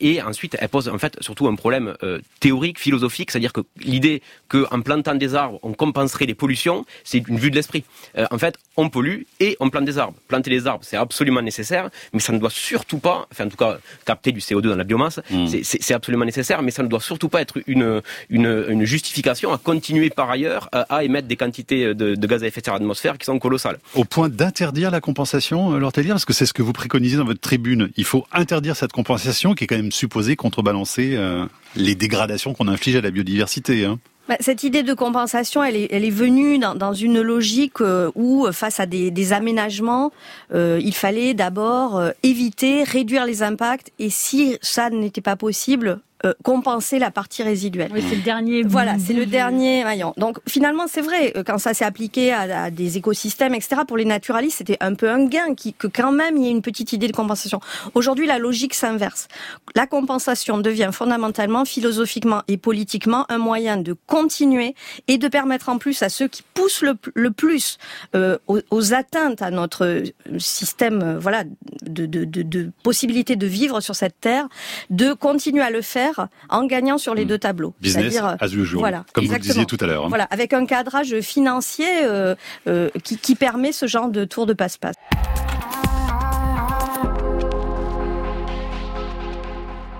Et 0.00 0.22
ensuite, 0.22 0.56
elle 0.58 0.68
pose 0.68 0.88
en 0.88 0.98
fait 0.98 1.16
surtout 1.20 1.48
un 1.48 1.54
problème 1.54 1.94
théorique, 2.40 2.78
philosophique, 2.78 3.30
c'est-à-dire 3.30 3.52
que 3.52 3.60
l'idée 3.80 4.22
qu'en 4.48 4.80
plantant 4.80 5.14
des 5.14 5.34
arbres, 5.34 5.58
on 5.62 5.72
compenserait 5.72 6.26
les 6.26 6.34
pollutions, 6.34 6.84
c'est 7.04 7.26
une 7.28 7.38
vue 7.38 7.50
de 7.50 7.56
l'esprit. 7.56 7.84
en 8.30 8.38
fait, 8.38 8.56
on 8.76 8.88
pollue 8.88 9.22
et 9.40 9.56
on 9.60 9.70
plante 9.70 9.84
des 9.84 9.98
arbres. 9.98 10.14
Planter 10.28 10.50
des 10.50 10.66
arbres, 10.66 10.84
c'est 10.84 10.96
absolument 10.96 11.42
nécessaire, 11.42 11.90
mais 12.12 12.20
ça 12.20 12.32
ne 12.32 12.38
doit 12.38 12.50
surtout 12.50 12.98
pas, 12.98 13.26
enfin 13.30 13.46
en 13.46 13.48
tout 13.48 13.56
cas 13.56 13.78
capter 14.04 14.32
du 14.32 14.40
CO2 14.40 14.62
dans 14.62 14.76
la 14.76 14.84
biomasse, 14.84 15.20
mm. 15.30 15.46
c'est 15.62 15.94
absolument 15.94 16.24
nécessaire, 16.24 16.62
mais 16.62 16.70
ça 16.70 16.82
ne 16.82 16.88
doit 16.88 17.00
surtout 17.00 17.28
pas 17.28 17.40
être 17.40 17.58
une, 17.66 18.02
une, 18.30 18.64
une 18.68 18.84
justification 18.84 19.52
à 19.52 19.58
continuer 19.58 20.10
par 20.10 20.30
ailleurs 20.30 20.68
à, 20.72 21.04
émettre 21.04 21.28
des 21.28 21.36
quantités 21.36 21.94
de, 21.94 22.14
de, 22.14 22.26
gaz 22.26 22.42
à 22.42 22.46
effet 22.46 22.60
de 22.60 22.64
serre 22.66 22.74
à 22.74 22.78
l'atmosphère 22.78 23.18
qui 23.18 23.26
sont 23.26 23.38
colossales. 23.38 23.78
Au 23.94 24.04
point 24.04 24.28
d'interdire 24.28 24.90
la 24.90 25.00
compensation, 25.00 25.74
euh, 25.74 25.78
Lortellier, 25.78 26.10
parce 26.10 26.24
que 26.24 26.32
c'est 26.32 26.46
ce 26.46 26.52
que 26.52 26.62
vous 26.62 26.72
préconisez 26.72 27.16
dans 27.16 27.24
votre 27.24 27.40
tribune. 27.40 27.90
Il 27.96 28.04
faut 28.04 28.26
interdire 28.32 28.76
cette 28.76 28.92
compensation 28.92 29.51
qui 29.54 29.64
est 29.64 29.66
quand 29.66 29.76
même 29.76 29.92
supposée 29.92 30.36
contrebalancer 30.36 31.14
euh, 31.14 31.46
les 31.76 31.94
dégradations 31.94 32.54
qu'on 32.54 32.68
inflige 32.68 32.96
à 32.96 33.00
la 33.00 33.10
biodiversité. 33.10 33.84
Hein. 33.84 33.98
Bah, 34.28 34.36
cette 34.38 34.62
idée 34.62 34.84
de 34.84 34.94
compensation, 34.94 35.64
elle 35.64 35.74
est, 35.74 35.88
elle 35.90 36.04
est 36.04 36.10
venue 36.10 36.58
dans, 36.58 36.94
une 36.94 37.20
logique 37.20 37.80
euh, 37.80 38.10
où, 38.14 38.46
face 38.52 38.78
à 38.78 38.86
des, 38.86 39.32
aménagements, 39.32 40.12
euh, 40.54 40.78
il 40.80 40.94
fallait 40.94 41.34
d'abord 41.34 41.98
euh, 41.98 42.10
éviter, 42.22 42.84
réduire 42.84 43.26
les 43.26 43.42
impacts, 43.42 43.90
et 43.98 44.10
si 44.10 44.58
ça 44.62 44.90
n'était 44.90 45.20
pas 45.20 45.34
possible, 45.34 46.00
euh, 46.24 46.34
compenser 46.42 46.98
la 46.98 47.10
partie 47.10 47.42
résiduelle. 47.42 47.90
Oui, 47.92 48.04
c'est 48.08 48.16
le 48.16 48.22
dernier. 48.22 48.62
Voilà, 48.62 48.96
c'est 48.98 49.12
le 49.12 49.26
dernier 49.26 49.84
maillon. 49.84 50.14
Donc 50.16 50.38
finalement, 50.46 50.84
c'est 50.88 51.00
vrai, 51.00 51.32
euh, 51.36 51.42
quand 51.44 51.58
ça 51.58 51.74
s'est 51.74 51.84
appliqué 51.84 52.32
à, 52.32 52.64
à, 52.64 52.70
des 52.70 52.96
écosystèmes, 52.96 53.54
etc., 53.54 53.82
pour 53.86 53.96
les 53.96 54.04
naturalistes, 54.04 54.58
c'était 54.58 54.78
un 54.80 54.94
peu 54.94 55.10
un 55.10 55.26
gain, 55.26 55.54
qui, 55.54 55.74
que 55.74 55.86
quand 55.86 56.12
même 56.12 56.36
il 56.36 56.44
y 56.44 56.48
ait 56.48 56.52
une 56.52 56.62
petite 56.62 56.92
idée 56.92 57.08
de 57.08 57.12
compensation. 57.12 57.60
Aujourd'hui, 57.94 58.26
la 58.26 58.38
logique 58.38 58.74
s'inverse. 58.74 59.28
La 59.74 59.86
compensation 59.86 60.58
devient 60.58 60.90
fondamentalement, 60.92 61.64
philosophiquement 61.64 62.42
et 62.48 62.56
politiquement 62.56 63.26
un 63.30 63.38
moyen 63.38 63.76
de 63.76 63.96
continuer 64.06 64.74
et 65.08 65.18
de 65.18 65.28
permettre 65.28 65.68
en 65.68 65.78
plus 65.78 66.02
à 66.02 66.08
ceux 66.08 66.28
qui 66.28 66.42
poussent 66.54 66.82
le, 66.82 66.94
le 67.14 67.30
plus 67.30 67.78
euh, 68.14 68.38
aux, 68.46 68.60
aux, 68.70 68.94
atteintes 68.94 69.42
à 69.42 69.50
notre 69.50 70.02
système, 70.38 71.02
euh, 71.02 71.18
voilà, 71.18 71.44
de, 71.82 72.06
de, 72.06 72.24
de, 72.24 72.42
de 72.42 72.70
possibilité 72.82 73.36
de 73.36 73.46
vivre 73.46 73.80
sur 73.80 73.94
cette 73.94 74.20
terre, 74.20 74.48
de 74.90 75.12
continuer 75.12 75.62
à 75.62 75.70
le 75.70 75.82
faire 75.82 76.11
en 76.48 76.64
gagnant 76.66 76.98
sur 76.98 77.14
les 77.14 77.24
hmm. 77.24 77.28
deux 77.28 77.38
tableaux. 77.38 77.74
Business 77.80 78.18
as 78.40 78.52
usual, 78.52 78.80
voilà, 78.80 79.04
comme 79.12 79.26
vous 79.26 79.32
le 79.32 79.38
disiez 79.38 79.66
tout 79.66 79.78
à 79.80 79.86
l'heure. 79.86 80.04
Hein. 80.04 80.08
Voilà, 80.08 80.24
avec 80.24 80.52
un 80.52 80.66
cadrage 80.66 81.20
financier 81.20 82.04
euh, 82.04 82.34
euh, 82.68 82.90
qui, 83.02 83.18
qui 83.18 83.34
permet 83.34 83.72
ce 83.72 83.86
genre 83.86 84.08
de 84.08 84.24
tour 84.24 84.46
de 84.46 84.52
passe-passe. 84.52 84.96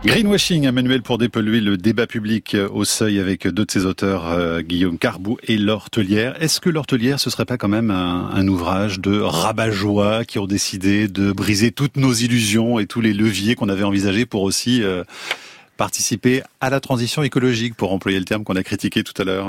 Greenwashing, 0.05 0.67
un 0.67 0.73
manuel 0.73 1.01
pour 1.03 1.17
dépolluer 1.17 1.61
le 1.61 1.77
débat 1.77 2.09
public 2.09 2.57
au 2.73 2.85
seuil 2.85 3.21
avec 3.21 3.47
deux 3.47 3.65
de 3.65 3.71
ses 3.71 3.87
auteurs, 3.87 4.27
euh, 4.33 4.61
Guillaume 4.61 4.99
Carbou 4.99 5.37
et 5.45 5.57
L'Hortelière. 5.57 6.35
Est-ce 6.43 6.61
que 6.61 6.69
L'Hortelière, 6.69 7.21
ce 7.21 7.31
serait 7.31 7.45
pas 7.45 7.57
quand 7.57 7.69
même 7.69 7.93
un, 7.93 8.29
un 8.35 8.49
ouvrage 8.49 8.99
de 8.99 9.21
rabat-joie 9.21 10.25
qui 10.25 10.41
ont 10.41 10.49
décidé 10.49 11.07
de 11.07 11.31
briser 11.31 11.71
toutes 11.71 11.97
nos 11.97 12.13
illusions 12.13 12.81
et 12.81 12.87
tous 12.87 13.01
les 13.01 13.13
leviers 13.13 13.55
qu'on 13.55 13.69
avait 13.69 13.85
envisagés 13.85 14.27
pour 14.27 14.43
aussi 14.43 14.83
euh, 14.83 15.05
participer 15.77 16.43
à 16.61 16.71
la 16.71 16.81
transition 16.81 17.23
écologique, 17.23 17.75
pour 17.75 17.93
employer 17.93 18.19
le 18.19 18.25
terme 18.25 18.45
qu'on 18.45 18.57
a 18.57 18.63
critiqué 18.63 19.03
tout 19.03 19.21
à 19.21 19.25
l'heure 19.25 19.49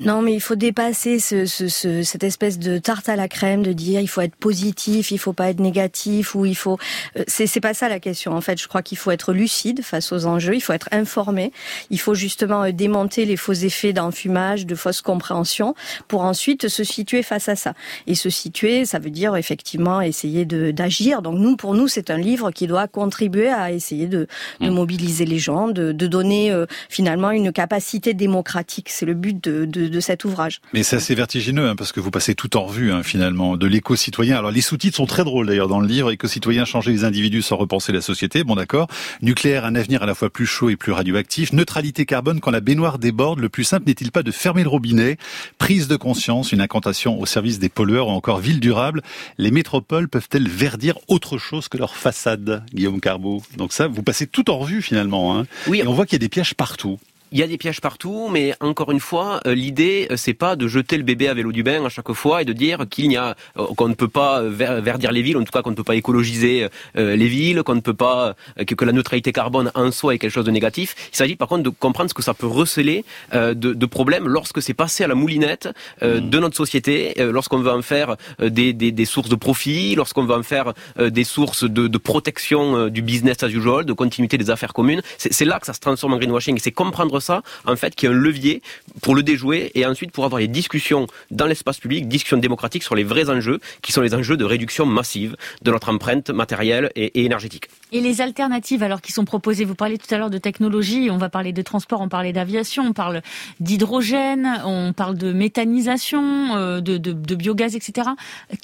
Non, 0.00 0.22
mais 0.22 0.34
il 0.34 0.40
faut 0.40 0.56
dépasser 0.56 1.20
ce, 1.20 1.46
ce, 1.46 1.68
cette 2.02 2.24
espèce 2.24 2.58
de 2.58 2.78
tarte 2.78 3.08
à 3.08 3.14
la 3.14 3.28
crème 3.28 3.62
de 3.62 3.72
dire 3.72 4.00
il 4.00 4.08
faut 4.08 4.22
être 4.22 4.34
positif, 4.34 5.12
il 5.12 5.18
faut 5.18 5.32
pas 5.32 5.50
être 5.50 5.60
négatif 5.60 6.34
ou 6.34 6.44
il 6.44 6.56
faut. 6.56 6.78
Euh, 7.16 7.22
c'est 7.28 7.46
c'est 7.46 7.60
pas 7.60 7.74
ça 7.74 7.88
la 7.88 8.00
question. 8.00 8.32
En 8.32 8.40
fait, 8.40 8.60
je 8.60 8.66
crois 8.66 8.82
qu'il 8.82 8.98
faut 8.98 9.12
être 9.12 9.32
lucide 9.32 9.82
face 9.82 10.10
aux 10.10 10.26
enjeux. 10.26 10.56
Il 10.56 10.60
faut 10.60 10.72
être 10.72 10.88
informé. 10.90 11.52
Il 11.90 12.00
faut 12.00 12.14
justement 12.14 12.64
euh, 12.64 12.72
démonter 12.72 13.24
les 13.24 13.36
faux 13.36 13.52
effets 13.52 13.92
d'enfumage, 13.92 14.66
de 14.66 14.74
fausses 14.74 15.00
compréhensions, 15.00 15.76
pour 16.08 16.22
ensuite 16.22 16.66
se 16.66 16.82
situer 16.82 17.22
face 17.22 17.48
à 17.48 17.54
ça. 17.54 17.74
Et 18.08 18.16
se 18.16 18.30
situer, 18.30 18.86
ça 18.86 18.98
veut 18.98 19.10
dire 19.10 19.36
effectivement 19.36 20.00
essayer 20.00 20.44
de 20.44 20.72
d'agir. 20.72 21.22
Donc 21.22 21.38
nous, 21.38 21.56
pour 21.56 21.74
nous, 21.74 21.86
c'est 21.86 22.10
un 22.10 22.18
livre 22.18 22.50
qui 22.50 22.66
doit 22.66 22.88
contribuer 22.88 23.48
à 23.48 23.70
essayer 23.70 24.06
de, 24.06 24.26
de 24.60 24.70
mmh. 24.70 24.74
mobiliser 24.74 25.24
les 25.24 25.38
gens, 25.38 25.68
de, 25.68 25.92
de 25.92 26.06
donner 26.08 26.50
euh, 26.50 26.66
finalement 26.88 27.30
une 27.30 27.52
capacité 27.52 28.12
démocratique. 28.12 28.88
C'est 28.88 29.06
le 29.06 29.14
but 29.14 29.42
de, 29.44 29.83
de 29.88 29.94
de, 29.94 30.00
cet 30.00 30.24
ouvrage. 30.24 30.60
Mais 30.72 30.82
c'est 30.82 30.96
assez 30.96 31.14
vertigineux 31.14 31.68
hein, 31.68 31.76
parce 31.76 31.92
que 31.92 32.00
vous 32.00 32.10
passez 32.10 32.34
tout 32.34 32.56
en 32.56 32.64
revue 32.64 32.92
hein, 32.92 33.02
finalement 33.02 33.56
de 33.56 33.66
l'éco-citoyen. 33.66 34.36
Alors 34.38 34.50
les 34.50 34.60
sous-titres 34.60 34.96
sont 34.96 35.06
très 35.06 35.24
drôles 35.24 35.46
d'ailleurs 35.46 35.68
dans 35.68 35.80
le 35.80 35.86
livre. 35.86 36.10
Éco-citoyen, 36.10 36.64
changer 36.64 36.92
les 36.92 37.04
individus 37.04 37.42
sans 37.42 37.56
repenser 37.56 37.92
la 37.92 38.00
société. 38.00 38.44
Bon 38.44 38.56
d'accord. 38.56 38.88
Nucléaire, 39.22 39.64
un 39.64 39.74
avenir 39.74 40.02
à 40.02 40.06
la 40.06 40.14
fois 40.14 40.30
plus 40.30 40.46
chaud 40.46 40.70
et 40.70 40.76
plus 40.76 40.92
radioactif. 40.92 41.52
Neutralité 41.52 42.06
carbone 42.06 42.40
quand 42.40 42.50
la 42.50 42.60
baignoire 42.60 42.98
déborde. 42.98 43.38
Le 43.38 43.48
plus 43.48 43.64
simple 43.64 43.86
n'est-il 43.86 44.10
pas 44.10 44.22
de 44.22 44.30
fermer 44.30 44.62
le 44.62 44.68
robinet? 44.68 45.16
Prise 45.58 45.88
de 45.88 45.96
conscience, 45.96 46.52
une 46.52 46.60
incantation 46.60 47.20
au 47.20 47.26
service 47.26 47.58
des 47.58 47.68
pollueurs 47.68 48.08
ou 48.08 48.12
encore 48.12 48.38
ville 48.38 48.60
durable. 48.60 49.02
Les 49.38 49.50
métropoles 49.50 50.08
peuvent-elles 50.08 50.48
verdir 50.48 50.98
autre 51.08 51.38
chose 51.38 51.68
que 51.68 51.78
leur 51.78 51.96
façade, 51.96 52.64
Guillaume 52.72 53.00
Carbeau 53.00 53.42
Donc 53.56 53.72
ça, 53.72 53.86
vous 53.86 54.02
passez 54.02 54.26
tout 54.26 54.50
en 54.50 54.58
revue 54.58 54.82
finalement. 54.82 55.38
Hein. 55.38 55.46
Oui. 55.66 55.80
Et 55.80 55.86
on 55.86 55.92
voit 55.92 56.06
qu'il 56.06 56.14
y 56.14 56.16
a 56.16 56.24
des 56.24 56.28
pièges 56.28 56.54
partout. 56.54 56.98
Il 57.34 57.40
y 57.40 57.42
a 57.42 57.48
des 57.48 57.58
pièges 57.58 57.80
partout, 57.80 58.28
mais 58.30 58.54
encore 58.60 58.92
une 58.92 59.00
fois, 59.00 59.40
euh, 59.44 59.56
l'idée 59.56 60.06
euh, 60.12 60.16
c'est 60.16 60.34
pas 60.34 60.54
de 60.54 60.68
jeter 60.68 60.96
le 60.96 61.02
bébé 61.02 61.26
à 61.26 61.34
vélo 61.34 61.50
du 61.50 61.64
bain 61.64 61.84
à 61.84 61.88
chaque 61.88 62.12
fois 62.12 62.42
et 62.42 62.44
de 62.44 62.52
dire 62.52 62.84
qu'il 62.88 63.08
n'y 63.08 63.16
a 63.16 63.34
euh, 63.58 63.66
qu'on 63.76 63.88
ne 63.88 63.94
peut 63.94 64.06
pas 64.06 64.40
verdir 64.40 65.10
les 65.10 65.20
villes, 65.20 65.36
en 65.38 65.42
tout 65.42 65.50
cas 65.50 65.60
qu'on 65.62 65.72
ne 65.72 65.74
peut 65.74 65.82
pas 65.82 65.96
écologiser 65.96 66.68
les 66.94 67.26
villes, 67.26 67.64
qu'on 67.64 67.74
ne 67.74 67.80
peut 67.80 67.94
pas 67.94 68.36
que, 68.56 68.84
la 68.84 68.92
neutralité 68.92 69.32
carbone 69.32 69.72
en 69.74 69.90
soi 69.90 70.14
est 70.14 70.18
quelque 70.18 70.30
chose 70.30 70.44
de 70.44 70.52
négatif. 70.52 70.94
Il 71.12 71.16
s'agit 71.16 71.34
par 71.34 71.48
contre 71.48 71.64
de 71.64 71.70
comprendre 71.70 72.08
ce 72.08 72.14
que 72.14 72.22
ça 72.22 72.34
peut 72.34 72.46
receler 72.46 73.04
de, 73.32 73.52
de 73.52 73.86
problèmes 73.86 74.28
lorsque 74.28 74.62
c'est 74.62 74.74
passé 74.74 75.02
à 75.02 75.08
la 75.08 75.16
moulinette 75.16 75.70
mmh. 76.02 76.20
de 76.20 76.38
notre 76.38 76.56
société, 76.56 77.14
lorsqu'on 77.18 77.58
veut 77.58 77.72
en 77.72 77.82
faire 77.82 78.16
des, 78.40 78.72
des, 78.72 78.92
des 78.92 79.04
sources 79.04 79.28
de 79.28 79.34
profit, 79.34 79.96
lorsqu'on 79.96 80.24
veut 80.24 80.34
en 80.34 80.44
faire 80.44 80.72
des 81.00 81.24
sources 81.24 81.64
de, 81.64 81.88
de 81.88 81.98
protection 81.98 82.88
du 82.88 83.02
business 83.02 83.42
as 83.42 83.48
usual, 83.48 83.84
de 83.84 83.92
continuité 83.92 84.38
des 84.38 84.50
affaires 84.50 84.72
communes. 84.72 85.02
C'est 85.18 85.44
là 85.44 85.58
que 85.58 85.66
ça 85.66 85.72
se 85.72 85.80
transforme 85.80 86.14
en 86.14 86.18
greenwashing. 86.18 86.58
C'est 86.58 86.72
comprendre 86.72 87.23
ça, 87.24 87.42
en 87.66 87.76
fait, 87.76 87.94
qui 87.94 88.06
est 88.06 88.08
un 88.08 88.12
levier 88.12 88.62
pour 89.02 89.14
le 89.14 89.22
déjouer 89.22 89.72
et 89.74 89.84
ensuite 89.86 90.12
pour 90.12 90.24
avoir 90.24 90.40
les 90.40 90.48
discussions 90.48 91.06
dans 91.30 91.46
l'espace 91.46 91.78
public, 91.78 92.08
discussions 92.08 92.36
démocratiques 92.36 92.82
sur 92.82 92.94
les 92.94 93.04
vrais 93.04 93.28
enjeux, 93.30 93.60
qui 93.82 93.92
sont 93.92 94.02
les 94.02 94.14
enjeux 94.14 94.36
de 94.36 94.44
réduction 94.44 94.86
massive 94.86 95.36
de 95.62 95.70
notre 95.70 95.88
empreinte 95.88 96.30
matérielle 96.30 96.90
et, 96.94 97.24
énergétique. 97.24 97.68
Et 97.92 98.00
les 98.00 98.20
alternatives, 98.20 98.82
alors, 98.82 99.00
qui 99.00 99.12
sont 99.12 99.24
proposées, 99.24 99.64
vous 99.64 99.74
parlez 99.74 99.98
tout 99.98 100.12
à 100.12 100.18
l'heure 100.18 100.30
de 100.30 100.38
technologie, 100.38 101.08
on 101.10 101.16
va 101.16 101.28
parler 101.28 101.52
de 101.52 101.62
transport, 101.62 102.00
on 102.00 102.08
parlait 102.08 102.32
d'aviation, 102.32 102.84
on 102.84 102.92
parle 102.92 103.22
d'hydrogène, 103.60 104.60
on 104.64 104.92
parle 104.92 105.16
de 105.16 105.32
méthanisation, 105.32 106.56
euh, 106.56 106.80
de, 106.80 107.34
biogaz, 107.34 107.76
etc. 107.76 108.08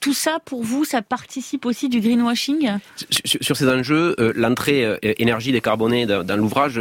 Tout 0.00 0.14
ça, 0.14 0.38
pour 0.44 0.62
vous, 0.62 0.84
ça 0.84 1.02
participe 1.02 1.66
aussi 1.66 1.88
du 1.88 2.00
greenwashing? 2.00 2.78
Sur, 3.24 3.56
ces 3.56 3.68
enjeux, 3.68 4.14
euh, 4.18 4.32
l'entrée 4.34 4.84
euh, 4.84 4.98
énergie 5.02 5.52
décarbonée 5.52 6.06
dans, 6.06 6.24
dans 6.24 6.36
l'ouvrage 6.36 6.80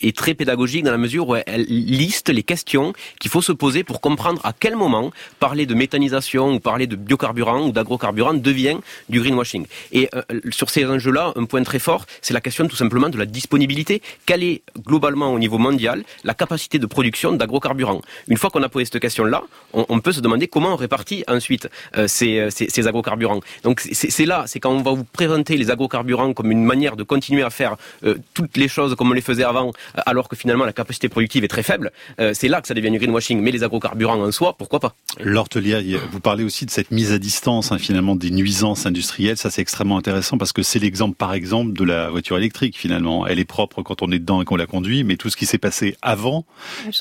est 0.00 0.16
très 0.16 0.34
pédagogique 0.34 0.84
dans 0.84 0.90
la 0.90 0.98
mesure 0.98 1.09
où 1.18 1.34
elle 1.34 1.64
liste 1.64 2.28
les 2.28 2.42
questions 2.42 2.92
qu'il 3.18 3.30
faut 3.30 3.42
se 3.42 3.52
poser 3.52 3.84
pour 3.84 4.00
comprendre 4.00 4.40
à 4.44 4.52
quel 4.52 4.76
moment 4.76 5.10
parler 5.38 5.66
de 5.66 5.74
méthanisation 5.74 6.52
ou 6.54 6.60
parler 6.60 6.86
de 6.86 6.96
biocarburant 6.96 7.66
ou 7.66 7.72
d'agrocarburant 7.72 8.34
devient 8.34 8.78
du 9.08 9.20
greenwashing. 9.20 9.66
Et 9.92 10.08
euh, 10.14 10.22
sur 10.50 10.70
ces 10.70 10.84
enjeux-là, 10.86 11.32
un 11.36 11.44
point 11.44 11.62
très 11.62 11.78
fort, 11.78 12.06
c'est 12.22 12.34
la 12.34 12.40
question 12.40 12.68
tout 12.68 12.76
simplement 12.76 13.08
de 13.08 13.18
la 13.18 13.26
disponibilité. 13.26 14.02
Quelle 14.26 14.42
est 14.42 14.62
globalement 14.86 15.32
au 15.32 15.38
niveau 15.38 15.58
mondial 15.58 16.04
la 16.24 16.34
capacité 16.34 16.78
de 16.78 16.86
production 16.86 17.32
d'agrocarburants? 17.32 18.02
Une 18.28 18.36
fois 18.36 18.50
qu'on 18.50 18.62
a 18.62 18.68
posé 18.68 18.84
cette 18.84 19.00
question-là, 19.00 19.42
on, 19.72 20.00
peut 20.00 20.12
se 20.12 20.20
demander 20.20 20.48
comment 20.48 20.72
on 20.74 20.76
répartit 20.76 21.24
ensuite 21.28 21.68
euh, 21.96 22.08
ces, 22.08 22.48
ces, 22.50 22.86
agrocarburants. 22.86 23.40
Donc 23.62 23.80
c'est 23.80 24.26
là, 24.26 24.44
c'est 24.46 24.60
quand 24.60 24.72
on 24.72 24.82
va 24.82 24.92
vous 24.92 25.04
présenter 25.04 25.56
les 25.56 25.70
agrocarburants 25.70 26.32
comme 26.32 26.50
une 26.50 26.64
manière 26.64 26.96
de 26.96 27.02
continuer 27.02 27.42
à 27.42 27.50
faire 27.50 27.76
euh, 28.04 28.16
toutes 28.34 28.56
les 28.56 28.68
choses 28.68 28.94
comme 28.96 29.10
on 29.10 29.14
les 29.14 29.20
faisait 29.20 29.44
avant, 29.44 29.72
alors 30.06 30.28
que 30.28 30.36
finalement 30.36 30.64
la 30.64 30.72
capacité 30.72 30.89
productive 31.08 31.44
est 31.44 31.48
très 31.48 31.62
faible, 31.62 31.92
euh, 32.20 32.32
c'est 32.34 32.48
là 32.48 32.60
que 32.60 32.68
ça 32.68 32.74
devient 32.74 32.90
du 32.90 32.98
greenwashing. 32.98 33.40
Mais 33.40 33.50
les 33.50 33.62
agrocarburants 33.62 34.20
en 34.20 34.32
soi, 34.32 34.56
pourquoi 34.56 34.80
pas 34.80 34.94
Lortelia, 35.20 35.80
vous 36.10 36.20
parlez 36.20 36.44
aussi 36.44 36.66
de 36.66 36.70
cette 36.70 36.90
mise 36.90 37.12
à 37.12 37.18
distance 37.18 37.72
hein, 37.72 37.78
finalement 37.78 38.16
des 38.16 38.30
nuisances 38.30 38.86
industrielles. 38.86 39.36
Ça 39.36 39.50
c'est 39.50 39.62
extrêmement 39.62 39.96
intéressant 39.96 40.38
parce 40.38 40.52
que 40.52 40.62
c'est 40.62 40.78
l'exemple 40.78 41.16
par 41.16 41.34
exemple 41.34 41.72
de 41.72 41.84
la 41.84 42.10
voiture 42.10 42.36
électrique 42.36 42.76
finalement. 42.76 43.26
Elle 43.26 43.38
est 43.38 43.44
propre 43.44 43.82
quand 43.82 44.02
on 44.02 44.10
est 44.12 44.18
dedans 44.18 44.42
et 44.42 44.44
qu'on 44.44 44.56
la 44.56 44.66
conduit, 44.66 45.04
mais 45.04 45.16
tout 45.16 45.30
ce 45.30 45.36
qui 45.36 45.46
s'est 45.46 45.58
passé 45.58 45.96
avant 46.02 46.44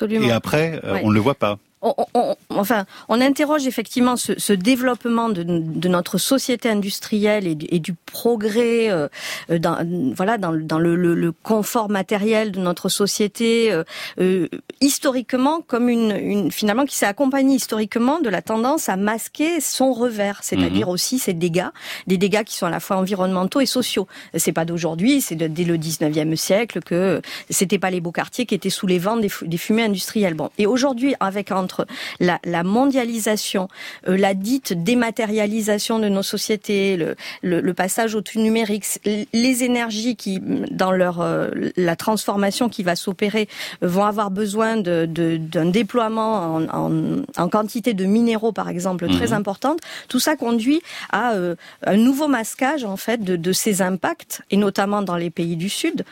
et 0.10 0.31
après, 0.31 0.79
euh, 0.84 1.00
on 1.03 1.10
ne 1.10 1.13
le 1.13 1.19
voit 1.19 1.36
pas 1.36 1.60
on, 1.81 1.93
on, 2.13 2.36
enfin, 2.50 2.86
on 3.07 3.21
interroge 3.21 3.65
effectivement 3.65 4.17
ce, 4.17 4.38
ce 4.38 4.51
développement 4.51 5.29
de, 5.29 5.43
de, 5.43 5.88
notre 5.88 6.17
société 6.17 6.69
industrielle 6.69 7.48
et, 7.48 7.57
et 7.69 7.79
du 7.79 7.93
progrès, 7.93 8.89
euh, 8.89 9.07
dans, 9.50 9.77
voilà, 10.13 10.38
dans, 10.38 10.51
dans 10.51 10.79
le, 10.79 10.95
le, 10.95 11.15
le, 11.15 11.31
confort 11.31 11.89
matériel 11.89 12.51
de 12.51 12.59
notre 12.59 12.89
société, 12.89 13.71
euh, 13.71 13.83
euh 14.19 14.48
historiquement 14.81 15.62
comme 15.62 15.89
une, 15.89 16.12
une 16.12 16.51
finalement 16.51 16.86
qui 16.86 16.95
s'est 16.95 17.05
accompagnée 17.05 17.55
historiquement 17.55 18.19
de 18.19 18.29
la 18.29 18.41
tendance 18.41 18.89
à 18.89 18.95
masquer 18.95 19.62
son 19.62 19.93
revers, 19.93 20.39
c'est-à-dire 20.41 20.88
mhm. 20.88 20.93
aussi 20.93 21.19
ces 21.19 21.33
dégâts, 21.33 21.69
des 22.07 22.17
dégâts 22.17 22.43
qui 22.43 22.55
sont 22.55 22.65
à 22.65 22.69
la 22.69 22.79
fois 22.79 22.98
environnementaux 22.98 23.62
et 23.62 23.65
sociaux. 23.65 24.07
C'est 24.36 24.51
pas 24.51 24.65
d'aujourd'hui, 24.65 25.21
c'est 25.21 25.36
dès 25.36 25.63
le 25.63 25.77
19e 25.77 26.36
siècle 26.36 26.79
que 26.81 27.21
c'était 27.50 27.79
pas 27.79 27.89
les 27.89 28.01
beaux 28.01 28.12
quartiers 28.12 28.45
qui 28.45 28.55
étaient 28.55 28.69
sous 28.69 28.88
les 28.88 29.00
vents 29.00 29.17
des, 29.17 29.29
des 29.41 29.57
fumées 29.57 29.83
industrielles. 29.83 30.33
Bon, 30.33 30.50
et 30.57 30.65
aujourd'hui, 30.65 31.15
avec 31.19 31.51
entre 31.69 31.85
la, 32.19 32.39
la 32.45 32.63
mondialisation, 32.63 33.67
euh, 34.07 34.17
la 34.17 34.33
dite 34.33 34.73
dématérialisation 34.73 35.99
de 35.99 36.09
nos 36.09 36.23
sociétés, 36.23 36.97
le, 36.97 37.15
le, 37.43 37.61
le, 37.61 37.73
passage 37.75 38.15
au 38.15 38.21
tout 38.21 38.39
numérique, 38.39 38.85
les 39.05 39.63
énergies 39.63 40.15
qui, 40.15 40.39
dans 40.71 40.91
leur 40.91 41.21
euh, 41.21 41.49
la 41.77 41.95
transformation 41.95 42.69
qui 42.69 42.81
va 42.81 42.95
s'opérer, 42.95 43.47
vont 43.83 44.03
avoir 44.03 44.31
besoin 44.31 44.77
d'un 44.77 45.05
de, 45.05 45.38
d'un 45.38 45.65
déploiement 45.65 46.55
en, 46.55 46.63
en, 46.69 47.23
en, 47.38 47.49
quantité 47.49 47.93
de 47.93 48.05
minéraux, 48.05 48.51
par 48.51 48.67
exemple, 48.69 49.07
très 49.07 49.27
mhm. 49.27 49.33
importante. 49.33 49.79
Tout 50.07 50.19
ça 50.19 50.35
conduit 50.35 50.81
à 51.11 51.33
euh, 51.33 51.55
un 51.85 51.97
nouveau 51.97 52.27
masquage 52.27 52.83
en 52.83 52.97
fait 52.97 53.23
de, 53.23 53.35
de, 53.35 53.51
ces 53.53 53.83
impacts, 53.83 54.41
et 54.49 54.57
notamment 54.57 55.03
dans 55.03 55.17
les 55.17 55.29
pays 55.29 55.55
du 55.55 55.69
Sud, 55.69 56.03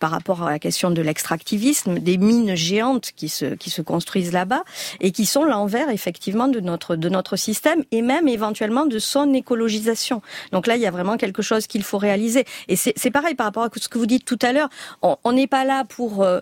par 0.00 0.10
rapport 0.10 0.42
à 0.42 0.50
la 0.50 0.58
question 0.58 0.90
de 0.90 1.00
l'extractivisme, 1.00 2.00
des 2.00 2.18
mines 2.18 2.56
géantes 2.56 3.12
qui 3.14 3.28
se 3.28 3.54
qui 3.54 3.70
se 3.70 3.82
construisent 3.82 4.32
là-bas 4.32 4.64
et 5.00 5.10
qui 5.12 5.26
sont 5.26 5.44
l'envers 5.44 5.90
effectivement 5.90 6.48
de 6.48 6.60
notre 6.60 6.96
de 6.96 7.08
notre 7.08 7.36
système 7.36 7.82
et 7.90 8.02
même 8.02 8.28
éventuellement 8.28 8.86
de 8.86 8.98
son 8.98 9.32
écologisation. 9.34 10.22
Donc 10.52 10.66
là, 10.66 10.76
il 10.76 10.82
y 10.82 10.86
a 10.86 10.90
vraiment 10.90 11.16
quelque 11.16 11.42
chose 11.42 11.66
qu'il 11.66 11.82
faut 11.82 11.98
réaliser. 11.98 12.44
Et 12.68 12.76
c'est 12.76 13.10
pareil 13.10 13.34
par 13.34 13.46
rapport 13.46 13.64
à 13.64 13.70
ce 13.76 13.88
que 13.88 13.98
vous 13.98 14.06
dites 14.06 14.24
tout 14.24 14.38
à 14.42 14.52
l'heure. 14.52 14.68
On 15.02 15.32
n'est 15.32 15.46
pas 15.46 15.64
là 15.64 15.84
pour 15.84 16.22
euh, 16.22 16.40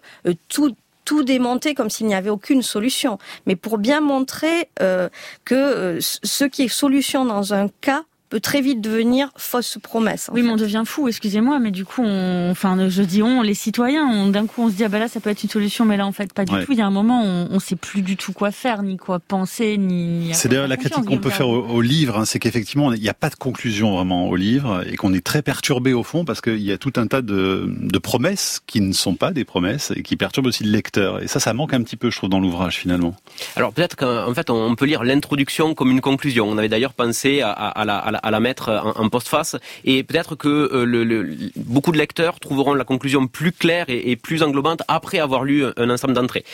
tout 0.48 0.74
tout 1.04 1.22
démonter 1.22 1.74
comme 1.74 1.90
s'il 1.90 2.06
n'y 2.06 2.14
avait 2.14 2.30
aucune 2.30 2.62
solution, 2.62 3.18
mais 3.46 3.56
pour 3.56 3.76
bien 3.76 4.00
montrer 4.00 4.70
euh, 4.80 5.08
que 5.44 5.54
euh, 5.54 5.98
ce 6.00 6.44
qui 6.44 6.62
est 6.62 6.68
solution 6.68 7.26
dans 7.26 7.52
un 7.52 7.68
cas 7.68 8.04
peut 8.28 8.40
très 8.40 8.60
vite 8.60 8.80
devenir 8.80 9.30
fausse 9.36 9.78
promesse. 9.82 10.30
Oui, 10.32 10.42
mais 10.42 10.50
on 10.50 10.56
devient 10.56 10.82
fou, 10.84 11.08
excusez-moi, 11.08 11.58
mais 11.58 11.70
du 11.70 11.84
coup, 11.84 12.02
on, 12.02 12.48
enfin, 12.50 12.88
je 12.88 13.02
dis 13.02 13.22
on, 13.22 13.42
les 13.42 13.54
citoyens, 13.54 14.28
d'un 14.28 14.46
coup, 14.46 14.62
on 14.62 14.68
se 14.68 14.74
dit 14.74 14.84
ah 14.84 14.88
bah 14.88 14.98
là, 14.98 15.08
ça 15.08 15.20
peut 15.20 15.30
être 15.30 15.42
une 15.42 15.50
solution, 15.50 15.84
mais 15.84 15.96
là, 15.96 16.06
en 16.06 16.12
fait, 16.12 16.32
pas 16.32 16.44
du 16.44 16.52
tout. 16.64 16.72
Il 16.72 16.78
y 16.78 16.82
a 16.82 16.86
un 16.86 16.90
moment, 16.90 17.22
on, 17.24 17.48
on 17.50 17.60
sait 17.60 17.76
plus 17.76 18.02
du 18.02 18.16
tout 18.16 18.32
quoi 18.32 18.50
faire, 18.50 18.82
ni 18.82 18.96
quoi 18.96 19.18
penser, 19.18 19.76
ni. 19.78 20.30
C'est 20.32 20.48
d'ailleurs 20.48 20.68
la 20.68 20.76
critique 20.76 21.04
qu'on 21.04 21.18
peut 21.18 21.30
faire 21.30 21.48
au, 21.48 21.80
livre, 21.80 22.18
hein, 22.18 22.24
c'est 22.24 22.38
qu'effectivement, 22.38 22.92
il 22.92 23.00
n'y 23.00 23.08
a 23.08 23.14
pas 23.14 23.30
de 23.30 23.34
conclusion 23.34 23.94
vraiment 23.94 24.28
au 24.28 24.36
livre, 24.36 24.84
et 24.86 24.96
qu'on 24.96 25.12
est 25.12 25.24
très 25.24 25.42
perturbé 25.42 25.92
au 25.92 26.02
fond 26.02 26.24
parce 26.24 26.40
qu'il 26.40 26.62
y 26.62 26.72
a 26.72 26.78
tout 26.78 26.92
un 26.96 27.06
tas 27.06 27.22
de, 27.22 27.66
de 27.68 27.98
promesses 27.98 28.60
qui 28.66 28.80
ne 28.80 28.92
sont 28.92 29.14
pas 29.14 29.32
des 29.32 29.44
promesses 29.44 29.92
et 29.94 30.02
qui 30.02 30.16
perturbent 30.16 30.46
aussi 30.46 30.64
le 30.64 30.70
lecteur. 30.70 31.22
Et 31.22 31.28
ça, 31.28 31.40
ça 31.40 31.52
manque 31.52 31.74
un 31.74 31.82
petit 31.82 31.96
peu, 31.96 32.10
je 32.10 32.16
trouve, 32.16 32.30
dans 32.30 32.40
l'ouvrage 32.40 32.76
finalement. 32.76 33.14
Alors 33.56 33.72
peut-être 33.72 33.96
qu'en 33.96 34.34
fait, 34.34 34.50
on 34.50 34.74
peut 34.74 34.86
lire 34.86 35.04
l'introduction 35.04 35.74
comme 35.74 35.90
une 35.90 36.00
conclusion. 36.00 36.48
On 36.48 36.58
avait 36.58 36.68
d'ailleurs 36.68 36.94
pensé 36.94 37.40
à, 37.40 37.50
à, 37.50 37.84
la, 37.84 37.98
à 37.98 38.10
à, 38.22 38.30
la 38.30 38.40
mettre 38.40 38.70
en, 38.70 39.04
en 39.04 39.08
postface. 39.08 39.56
Et 39.84 40.02
peut-être 40.02 40.34
que 40.34 40.84
le, 40.84 41.36
beaucoup 41.56 41.92
de 41.92 41.98
lecteurs 41.98 42.40
trouveront 42.40 42.74
la 42.74 42.84
conclusion 42.84 43.26
plus 43.26 43.52
claire 43.52 43.86
et, 43.88 44.16
plus 44.16 44.42
englobante 44.42 44.82
après 44.88 45.18
avoir 45.18 45.44
lu 45.44 45.64
un 45.76 45.90
ensemble 45.90 46.14
d'entrées. 46.14 46.44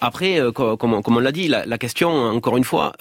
après, 0.00 0.40
comme, 0.54 1.02
on 1.06 1.18
l'a 1.18 1.32
dit, 1.32 1.48
la, 1.48 1.78
question, 1.78 2.10
encore 2.10 2.56
une 2.56 2.64
fois, 2.64 2.92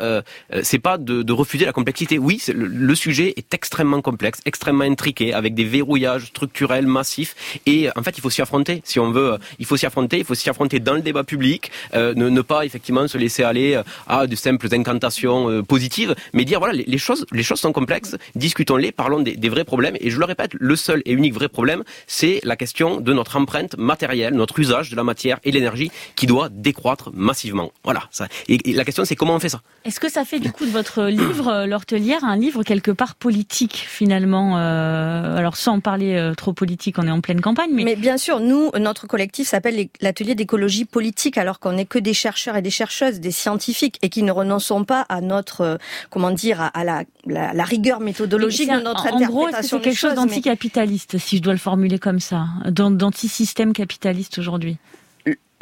c'est 0.61 0.79
pas 0.79 0.97
de, 0.97 1.31
refuser 1.31 1.65
la 1.65 1.73
complexité. 1.73 2.17
Oui, 2.17 2.41
le, 2.53 2.95
sujet 2.95 3.33
est 3.37 3.53
extrêmement 3.53 4.01
complexe, 4.01 4.39
extrêmement 4.45 4.83
intriqué, 4.83 5.33
avec 5.33 5.55
des 5.55 5.65
verrouillages 5.65 6.25
structurels 6.25 6.87
massifs. 6.87 7.35
Et 7.65 7.89
en 7.95 8.03
fait, 8.03 8.17
il 8.17 8.21
faut 8.21 8.29
s'y 8.29 8.41
affronter. 8.41 8.81
Si 8.83 8.99
on 8.99 9.11
veut, 9.11 9.37
il 9.59 9.65
faut 9.65 9.77
s'y 9.77 9.85
affronter. 9.85 10.19
Il 10.19 10.25
faut 10.25 10.35
s'y 10.35 10.49
affronter 10.49 10.79
dans 10.79 10.93
le 10.93 11.01
débat 11.01 11.23
public. 11.23 11.71
ne, 11.93 12.41
pas 12.41 12.65
effectivement 12.65 13.07
se 13.07 13.17
laisser 13.17 13.43
aller 13.43 13.79
à 14.07 14.27
de 14.27 14.35
simples 14.35 14.67
incantations 14.71 15.63
positives, 15.63 16.15
mais 16.33 16.45
dire 16.45 16.59
voilà, 16.59 16.81
les 16.85 16.97
choses 16.97 17.25
sont 17.55 17.71
complexes. 17.71 17.92
Discutons-les, 18.35 18.91
parlons 18.91 19.21
des, 19.21 19.35
des 19.35 19.49
vrais 19.49 19.63
problèmes. 19.63 19.95
Et 19.99 20.09
je 20.09 20.19
le 20.19 20.25
répète, 20.25 20.51
le 20.53 20.75
seul 20.75 21.01
et 21.05 21.11
unique 21.11 21.33
vrai 21.33 21.49
problème, 21.49 21.83
c'est 22.07 22.39
la 22.43 22.55
question 22.55 22.99
de 22.99 23.13
notre 23.13 23.35
empreinte 23.37 23.77
matérielle, 23.77 24.33
notre 24.33 24.59
usage 24.59 24.89
de 24.89 24.95
la 24.95 25.03
matière 25.03 25.39
et 25.43 25.51
l'énergie 25.51 25.91
qui 26.15 26.25
doit 26.25 26.49
décroître 26.49 27.11
massivement. 27.13 27.71
Voilà. 27.83 28.03
Ça. 28.11 28.27
Et, 28.47 28.73
la 28.73 28.85
question, 28.85 29.05
c'est 29.05 29.15
comment 29.15 29.35
on 29.35 29.39
fait 29.39 29.49
ça 29.49 29.61
Est-ce 29.85 29.99
que 29.99 30.09
ça 30.09 30.25
fait 30.25 30.39
du 30.39 30.51
coup 30.51 30.65
de 30.65 30.71
votre 30.71 31.03
livre, 31.07 31.47
euh, 31.47 31.65
L'Hortelière, 31.65 32.23
un 32.23 32.35
livre 32.35 32.63
quelque 32.63 32.91
part 32.91 33.15
politique 33.15 33.85
finalement 33.87 34.57
euh, 34.57 35.37
Alors 35.37 35.57
sans 35.57 35.79
parler 35.79 36.15
euh, 36.15 36.33
trop 36.33 36.53
politique, 36.53 36.97
on 36.99 37.07
est 37.07 37.11
en 37.11 37.21
pleine 37.21 37.41
campagne. 37.41 37.71
Mais... 37.73 37.83
mais 37.83 37.95
bien 37.95 38.17
sûr, 38.17 38.39
nous, 38.39 38.71
notre 38.79 39.07
collectif 39.07 39.47
s'appelle 39.47 39.87
l'atelier 40.01 40.35
d'écologie 40.35 40.85
politique, 40.85 41.37
alors 41.37 41.59
qu'on 41.59 41.73
n'est 41.73 41.85
que 41.85 41.99
des 41.99 42.13
chercheurs 42.13 42.55
et 42.55 42.61
des 42.61 42.71
chercheuses, 42.71 43.19
des 43.19 43.31
scientifiques, 43.31 43.99
et 44.01 44.09
qui 44.09 44.23
ne 44.23 44.31
renonçons 44.31 44.83
pas 44.83 45.05
à 45.09 45.21
notre, 45.21 45.77
comment 46.09 46.31
dire, 46.31 46.71
à 46.73 46.83
la, 46.83 47.03
la, 47.25 47.63
rigueur 47.63 47.82
méthodologique 47.99 48.71
de 48.71 48.79
notre 48.79 49.13
en 49.13 49.19
gros, 49.19 49.47
c'est 49.61 49.81
quelque 49.81 49.97
chose 49.97 50.15
d'anticapitaliste, 50.15 51.17
si 51.17 51.37
je 51.37 51.41
dois 51.41 51.53
le 51.53 51.59
formuler 51.59 51.99
comme 51.99 52.19
ça, 52.19 52.45
d'anti-système 52.65 53.73
capitaliste 53.73 54.39
aujourd'hui? 54.39 54.77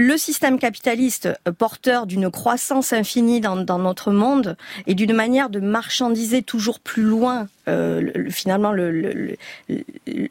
Le 0.02 0.18
système 0.18 0.58
capitaliste 0.58 1.30
euh, 1.48 1.52
porteur 1.52 2.08
d'une 2.08 2.32
croissance 2.32 2.92
infinie 2.92 3.40
dans, 3.40 3.56
notre 3.56 4.12
monde 4.12 4.58
et 4.88 4.96
d'une 4.96 5.14
manière 5.14 5.52
de 5.52 5.60
marchandiser 5.60 6.42
toujours 6.42 6.80
plus 6.80 7.04
loin 7.04 7.48
euh, 7.68 8.12
finalement 8.32 8.74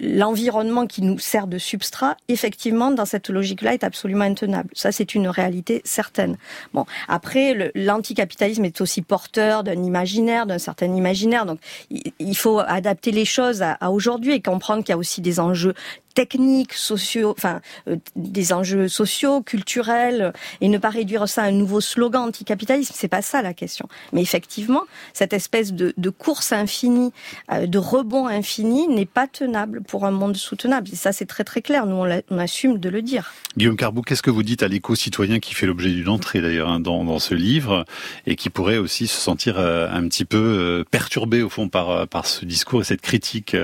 l'environnement 0.00 0.82
le, 0.82 0.86
qui 0.88 1.02
nous 1.02 1.20
sert 1.20 1.46
de 1.46 1.58
substrat, 1.58 2.16
effectivement, 2.28 2.90
dans 2.90 3.04
cette 3.04 3.30
logique-là, 3.30 3.74
est 3.74 3.84
absolument 3.84 4.24
intenable. 4.24 4.70
Ça, 4.72 4.90
c'est 4.90 5.14
une 5.14 5.28
réalité 5.28 5.82
certaine. 5.84 6.36
Bon, 6.74 6.84
après, 7.06 7.70
l'anticapitalisme 7.76 8.64
est 8.64 8.80
aussi 8.80 9.02
porteur 9.02 9.62
d'un 9.62 9.84
imaginaire, 9.84 10.46
d'un 10.46 10.58
certain 10.58 10.86
imaginaire. 10.86 11.46
Donc, 11.46 11.60
il 11.90 12.36
faut 12.36 12.58
adapter 12.58 13.12
les 13.12 13.24
choses 13.24 13.62
à 13.62 13.90
aujourd'hui 13.92 14.32
et 14.32 14.42
comprendre 14.42 14.82
qu'il 14.82 14.92
y 14.92 14.94
a 14.94 14.98
aussi 14.98 15.20
des 15.20 15.38
enjeux 15.38 15.74
techniques, 16.14 16.74
sociaux, 16.74 17.34
enfin 17.36 17.60
euh, 17.88 17.96
des 18.16 18.52
enjeux 18.52 18.88
sociaux, 18.88 19.42
culturels, 19.42 20.32
et 20.60 20.68
ne 20.68 20.78
pas 20.78 20.90
réduire 20.90 21.28
ça 21.28 21.42
à 21.42 21.46
un 21.46 21.52
nouveau 21.52 21.80
slogan 21.80 22.28
anticapitalisme. 22.28 22.94
C'est 22.96 23.08
pas 23.08 23.22
ça 23.22 23.42
la 23.42 23.54
question. 23.54 23.88
Mais 24.12 24.22
effectivement, 24.22 24.82
cette 25.12 25.32
espèce 25.32 25.72
de, 25.72 25.94
de 25.96 26.10
course 26.10 26.52
infinie 26.52 27.12
euh, 27.52 27.66
de 27.66 27.78
rebond 27.78 28.26
infini 28.26 28.88
n'est 28.88 29.06
pas 29.06 29.26
tenable 29.26 29.82
pour 29.82 30.04
un 30.04 30.10
monde 30.10 30.36
soutenable. 30.36 30.88
Et 30.92 30.96
ça, 30.96 31.12
c'est 31.12 31.26
très 31.26 31.44
très 31.44 31.62
clair. 31.62 31.86
Nous, 31.86 31.96
on, 31.96 32.38
assume 32.38 32.78
de 32.78 32.88
le 32.88 33.02
dire. 33.02 33.32
Guillaume 33.56 33.76
Carbou, 33.76 34.02
qu'est-ce 34.02 34.22
que 34.22 34.30
vous 34.30 34.42
dites 34.42 34.62
à 34.62 34.68
l'éco-citoyen 34.68 35.40
qui 35.40 35.54
fait 35.54 35.66
l'objet 35.66 35.90
d'une 35.90 36.08
entrée 36.08 36.40
d'ailleurs 36.40 36.70
hein, 36.70 36.80
dans, 36.80 37.18
ce 37.18 37.34
livre 37.34 37.84
et 38.26 38.34
qui 38.34 38.48
pourrait 38.48 38.78
aussi 38.78 39.06
se 39.06 39.20
sentir 39.20 39.58
euh, 39.58 39.88
un 39.90 40.08
petit 40.08 40.24
peu 40.24 40.38
euh, 40.38 40.84
perturbé 40.90 41.42
au 41.42 41.50
fond 41.50 41.68
par, 41.68 42.08
par 42.08 42.26
ce 42.26 42.44
discours 42.46 42.80
et 42.80 42.84
cette 42.84 43.02
critique 43.02 43.54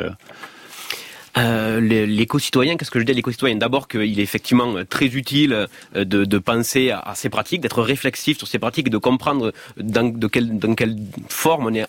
euh, 1.37 1.81
l'éco-citoyen, 1.81 2.77
qu'est-ce 2.77 2.91
que 2.91 2.99
je 2.99 3.05
dis 3.05 3.13
à 3.13 3.15
l'éco-citoyen 3.15 3.57
D'abord 3.57 3.89
qu'il 3.89 4.19
est 4.19 4.23
effectivement 4.23 4.75
très 4.89 5.07
utile 5.07 5.67
euh, 5.95 6.05
de, 6.05 6.25
de 6.25 6.39
penser 6.39 6.91
à, 6.91 7.13
ces 7.15 7.29
pratiques, 7.29 7.61
d'être 7.61 7.83
réflexif 7.83 8.39
sur 8.39 8.49
ces 8.49 8.59
pratiques, 8.59 8.89
de 8.89 8.99
comprendre 8.99 9.53
dans, 9.77 10.09
de 10.09 10.27
quelle, 10.27 10.59
dans 10.59 10.75
quelle 10.75 10.97
forme 11.29 11.67
on 11.67 11.75
est 11.75 11.87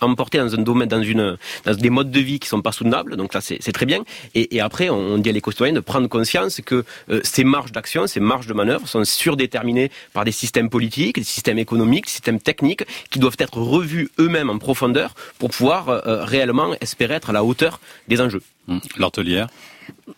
emporté 0.00 0.38
dans 0.38 0.54
un 0.54 0.62
domaine, 0.62 0.88
dans, 0.88 1.02
une, 1.02 1.36
dans 1.64 1.74
des 1.74 1.90
modes 1.90 2.10
de 2.10 2.20
vie 2.20 2.38
qui 2.40 2.48
sont 2.48 2.62
pas 2.62 2.72
soutenables. 2.72 3.16
Donc 3.16 3.34
là, 3.34 3.40
c'est 3.40 3.72
très 3.72 3.86
bien. 3.86 4.02
Et, 4.34 4.56
et 4.56 4.60
après, 4.60 4.90
on, 4.90 5.18
dit 5.18 5.30
à 5.30 5.32
l'éco-citoyen 5.32 5.72
de 5.72 5.80
prendre 5.80 6.08
conscience 6.08 6.60
que 6.64 6.84
euh, 7.10 7.20
ces 7.22 7.44
marges 7.44 7.72
d'action, 7.72 8.06
ces 8.06 8.20
marges 8.20 8.46
de 8.46 8.54
manœuvre 8.54 8.88
sont 8.88 9.04
surdéterminées 9.04 9.90
par 10.12 10.24
des 10.24 10.32
systèmes 10.32 10.70
politiques, 10.70 11.16
des 11.16 11.24
systèmes 11.24 11.58
économiques, 11.58 12.06
des 12.06 12.10
systèmes 12.10 12.40
techniques 12.40 12.84
qui 13.10 13.18
doivent 13.18 13.36
être 13.38 13.58
revus 13.58 14.10
eux-mêmes 14.18 14.50
en 14.50 14.58
profondeur 14.58 15.14
pour 15.38 15.50
pouvoir 15.50 15.88
euh, 15.88 16.24
réellement 16.24 16.74
espérer 16.80 17.14
être 17.14 17.30
à 17.30 17.32
la 17.32 17.44
hauteur 17.44 17.80
des 18.08 18.20
enjeux. 18.20 18.42
Mmh. 18.68 18.78
L'hortelière 18.96 19.48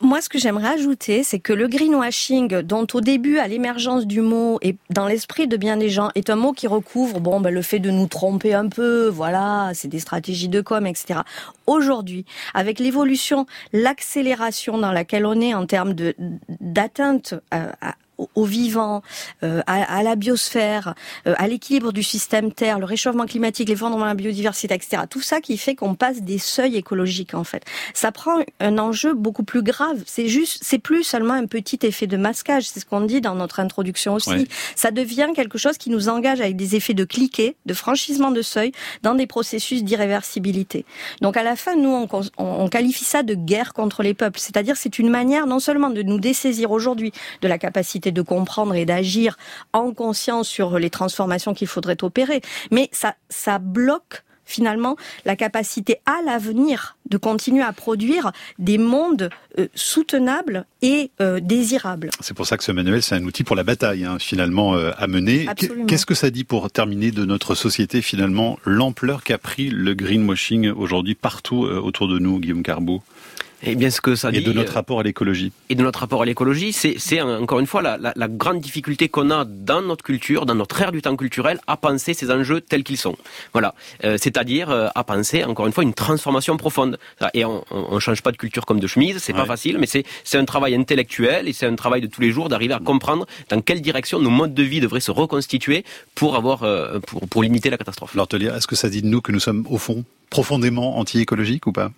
moi, 0.00 0.20
ce 0.20 0.28
que 0.28 0.38
j'aimerais 0.38 0.68
ajouter, 0.68 1.22
c'est 1.22 1.38
que 1.38 1.52
le 1.52 1.68
greenwashing, 1.68 2.60
dont 2.62 2.86
au 2.92 3.00
début, 3.00 3.38
à 3.38 3.48
l'émergence 3.48 4.06
du 4.06 4.20
mot 4.20 4.58
et 4.62 4.76
dans 4.90 5.06
l'esprit 5.06 5.46
de 5.46 5.56
bien 5.56 5.76
des 5.76 5.88
gens, 5.88 6.10
est 6.14 6.30
un 6.30 6.36
mot 6.36 6.52
qui 6.52 6.66
recouvre 6.66 7.20
bon, 7.20 7.40
ben, 7.40 7.52
le 7.52 7.62
fait 7.62 7.78
de 7.78 7.90
nous 7.90 8.06
tromper 8.06 8.54
un 8.54 8.68
peu, 8.68 9.08
voilà, 9.08 9.70
c'est 9.74 9.88
des 9.88 10.00
stratégies 10.00 10.48
de 10.48 10.60
com, 10.60 10.86
etc. 10.86 11.20
Aujourd'hui, 11.66 12.24
avec 12.54 12.78
l'évolution, 12.78 13.46
l'accélération 13.72 14.78
dans 14.78 14.92
laquelle 14.92 15.26
on 15.26 15.40
est 15.40 15.54
en 15.54 15.66
termes 15.66 15.94
de 15.94 16.14
d'atteinte 16.60 17.34
euh, 17.52 17.70
à, 17.80 17.94
au 18.34 18.44
vivant, 18.44 19.02
euh, 19.42 19.62
à, 19.66 20.02
la 20.02 20.16
biosphère, 20.16 20.94
euh, 21.26 21.34
à 21.38 21.48
l'équilibre 21.48 21.92
du 21.92 22.02
système 22.02 22.52
Terre, 22.52 22.78
le 22.78 22.84
réchauffement 22.84 23.26
climatique, 23.26 23.68
l'effondrement 23.68 24.04
de 24.04 24.10
la 24.10 24.14
biodiversité, 24.14 24.74
etc. 24.74 25.02
Tout 25.08 25.20
ça 25.20 25.40
qui 25.40 25.56
fait 25.58 25.74
qu'on 25.74 25.94
passe 25.94 26.22
des 26.22 26.38
seuils 26.38 26.76
écologiques 26.76 27.34
en 27.34 27.44
fait. 27.44 27.64
Ça 27.92 28.12
prend 28.12 28.38
un 28.60 28.78
enjeu 28.78 29.14
beaucoup 29.14 29.44
plus 29.44 29.62
grave. 29.62 30.02
C'est 30.06 30.28
juste, 30.28 30.62
c'est 30.62 30.78
plus 30.78 31.02
seulement 31.02 31.34
un 31.34 31.46
petit 31.46 31.78
effet 31.82 32.06
de 32.06 32.16
masquage. 32.16 32.68
C'est 32.68 32.80
ce 32.80 32.86
qu'on 32.86 33.00
dit 33.00 33.20
dans 33.20 33.34
notre 33.34 33.60
introduction 33.60 34.14
aussi. 34.14 34.48
Ça 34.76 34.90
devient 34.90 35.30
quelque 35.34 35.58
chose 35.58 35.78
qui 35.78 35.90
nous 35.90 36.08
engage 36.08 36.40
avec 36.40 36.56
des 36.56 36.76
effets 36.76 36.94
de 36.94 37.04
cliquet, 37.04 37.56
de 37.66 37.74
franchissement 37.74 38.30
de 38.30 38.42
seuil, 38.42 38.72
dans 39.02 39.14
des 39.14 39.26
processus 39.26 39.82
d'irréversibilité. 39.82 40.84
Donc 41.20 41.36
à 41.36 41.42
la 41.42 41.56
fin, 41.56 41.76
nous 41.76 41.90
on, 41.90 42.08
on 42.38 42.68
qualifie 42.68 43.04
ça 43.04 43.22
de 43.22 43.34
guerre 43.34 43.72
contre 43.72 44.02
les 44.02 44.14
peuples. 44.14 44.38
C'est-à-dire 44.38 44.76
c'est 44.76 44.98
une 44.98 45.10
manière 45.10 45.46
non 45.46 45.60
seulement 45.60 45.90
de 45.90 46.02
nous 46.02 46.20
dessaisir 46.20 46.70
aujourd'hui 46.70 47.12
de 47.42 47.48
la 47.48 47.58
capacité 47.58 48.03
de 48.12 48.22
comprendre 48.22 48.74
et 48.74 48.84
d'agir 48.84 49.36
en 49.72 49.92
conscience 49.92 50.48
sur 50.48 50.78
les 50.78 50.90
transformations 50.90 51.54
qu'il 51.54 51.68
faudrait 51.68 52.02
opérer. 52.02 52.40
Mais 52.70 52.88
ça, 52.92 53.14
ça 53.28 53.58
bloque 53.58 54.24
finalement 54.44 54.96
la 55.24 55.36
capacité 55.36 55.98
à 56.06 56.20
l'avenir 56.24 56.96
de 57.08 57.16
continuer 57.16 57.62
à 57.62 57.72
produire 57.72 58.32
des 58.58 58.78
mondes 58.78 59.30
euh, 59.58 59.68
soutenables 59.74 60.66
et 60.82 61.10
euh, 61.20 61.40
désirables. 61.40 62.10
C'est 62.20 62.34
pour 62.34 62.46
ça 62.46 62.56
que 62.56 62.64
ce 62.64 62.72
manuel, 62.72 63.02
c'est 63.02 63.14
un 63.14 63.24
outil 63.24 63.44
pour 63.44 63.56
la 63.56 63.62
bataille, 63.62 64.04
hein, 64.04 64.18
finalement, 64.18 64.74
euh, 64.74 64.90
à 64.96 65.06
mener. 65.06 65.46
Qu'est-ce 65.86 66.06
que 66.06 66.14
ça 66.14 66.30
dit 66.30 66.44
pour 66.44 66.70
terminer 66.70 67.10
de 67.10 67.24
notre 67.24 67.54
société, 67.54 68.02
finalement, 68.02 68.58
l'ampleur 68.64 69.22
qu'a 69.22 69.38
pris 69.38 69.70
le 69.70 69.94
greenwashing 69.94 70.70
aujourd'hui 70.70 71.14
partout 71.14 71.64
autour 71.64 72.08
de 72.08 72.18
nous, 72.18 72.38
Guillaume 72.38 72.62
Carbeau 72.62 73.02
et 73.64 73.74
bien, 73.74 73.90
ce 73.90 74.00
que 74.00 74.14
ça 74.14 74.30
et 74.32 74.40
de 74.40 74.52
notre 74.52 74.74
rapport 74.74 75.00
à 75.00 75.02
l'écologie. 75.02 75.52
Et 75.68 75.74
de 75.74 75.82
notre 75.82 76.00
rapport 76.00 76.22
à 76.22 76.26
l'écologie, 76.26 76.72
c'est 76.72 77.20
encore 77.20 77.60
une 77.60 77.66
fois 77.66 77.82
la, 77.82 77.96
la, 77.98 78.12
la 78.14 78.28
grande 78.28 78.60
difficulté 78.60 79.08
qu'on 79.08 79.30
a 79.30 79.44
dans 79.44 79.82
notre 79.82 80.04
culture, 80.04 80.46
dans 80.46 80.54
notre 80.54 80.80
ère 80.80 80.92
du 80.92 81.02
temps 81.02 81.16
culturel, 81.16 81.60
à 81.66 81.76
penser 81.76 82.14
ces 82.14 82.30
enjeux 82.30 82.60
tels 82.60 82.84
qu'ils 82.84 82.98
sont. 82.98 83.16
Voilà, 83.52 83.74
euh, 84.04 84.16
c'est-à-dire 84.20 84.70
euh, 84.70 84.88
à 84.94 85.04
penser 85.04 85.44
encore 85.44 85.66
une 85.66 85.72
fois 85.72 85.84
une 85.84 85.94
transformation 85.94 86.56
profonde. 86.56 86.98
Et 87.32 87.44
on, 87.44 87.64
on 87.70 87.98
change 88.00 88.22
pas 88.22 88.32
de 88.32 88.36
culture 88.36 88.66
comme 88.66 88.80
de 88.80 88.86
chemise, 88.86 89.18
c'est 89.18 89.32
pas 89.32 89.46
facile, 89.46 89.78
mais 89.78 89.86
c'est 89.86 90.04
c'est 90.24 90.38
un 90.38 90.44
travail 90.44 90.74
intellectuel 90.74 91.48
et 91.48 91.52
c'est 91.52 91.66
un 91.66 91.74
travail 91.74 92.00
de 92.00 92.06
tous 92.06 92.20
les 92.20 92.30
jours 92.30 92.48
d'arriver 92.48 92.74
à 92.74 92.78
comprendre 92.78 93.26
dans 93.48 93.60
quelle 93.60 93.80
direction 93.80 94.18
nos 94.18 94.30
modes 94.30 94.54
de 94.54 94.62
vie 94.62 94.80
devraient 94.80 95.00
se 95.00 95.10
reconstituer 95.10 95.84
pour 96.14 96.36
avoir 96.36 96.62
euh, 96.62 96.98
pour 97.00 97.28
pour 97.28 97.42
limiter 97.42 97.70
la 97.70 97.78
catastrophe. 97.78 98.14
L'Hortelier, 98.14 98.50
est-ce 98.54 98.66
que 98.66 98.76
ça 98.76 98.88
dit 98.88 99.02
de 99.02 99.08
nous 99.08 99.20
que 99.20 99.32
nous 99.32 99.40
sommes 99.40 99.66
au 99.70 99.78
fond 99.78 100.04
profondément 100.30 100.98
anti-écologiques 100.98 101.66
ou 101.66 101.72
pas? 101.72 101.90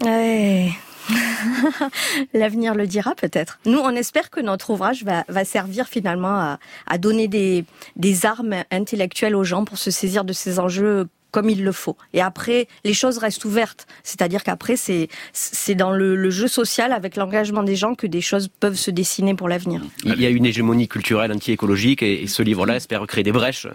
L'avenir 2.34 2.74
le 2.74 2.86
dira 2.86 3.14
peut-être. 3.14 3.58
Nous, 3.66 3.78
on 3.78 3.90
espère 3.90 4.30
que 4.30 4.40
notre 4.40 4.70
ouvrage 4.70 5.04
va, 5.04 5.24
va 5.28 5.44
servir 5.44 5.86
finalement 5.86 6.56
à, 6.86 6.98
donner 6.98 7.28
des, 7.28 7.64
des 7.96 8.26
armes 8.26 8.56
intellectuelles 8.70 9.36
aux 9.36 9.44
gens 9.44 9.64
pour 9.64 9.78
se 9.78 9.90
saisir 9.90 10.24
de 10.24 10.32
ces 10.32 10.58
enjeux 10.58 11.06
comme 11.30 11.50
il 11.50 11.64
le 11.64 11.72
faut. 11.72 11.96
Et 12.12 12.20
après, 12.20 12.68
les 12.84 12.94
choses 12.94 13.18
restent 13.18 13.44
ouvertes. 13.44 13.88
C'est-à-dire 14.04 14.44
qu'après, 14.44 14.76
c'est 14.76 15.08
c'est 15.32 15.74
dans 15.74 15.90
le, 15.90 16.30
jeu 16.30 16.46
social, 16.46 16.92
avec 16.92 17.16
l'engagement 17.16 17.64
des 17.64 17.74
gens, 17.74 17.96
que 17.96 18.06
des 18.06 18.20
choses 18.20 18.48
peuvent 18.60 18.76
se 18.76 18.92
dessiner 18.92 19.34
pour 19.34 19.48
l'avenir. 19.48 19.80
Il 20.04 20.20
y 20.20 20.26
a 20.26 20.28
une 20.28 20.46
hégémonie 20.46 20.86
culturelle 20.86 21.32
anti-écologique 21.32 22.04
et 22.04 22.28
ce 22.28 22.44
livre-là 22.44 22.76
espère 22.76 23.04
créer 23.08 23.24
des 23.24 23.32
brèches. 23.32 23.66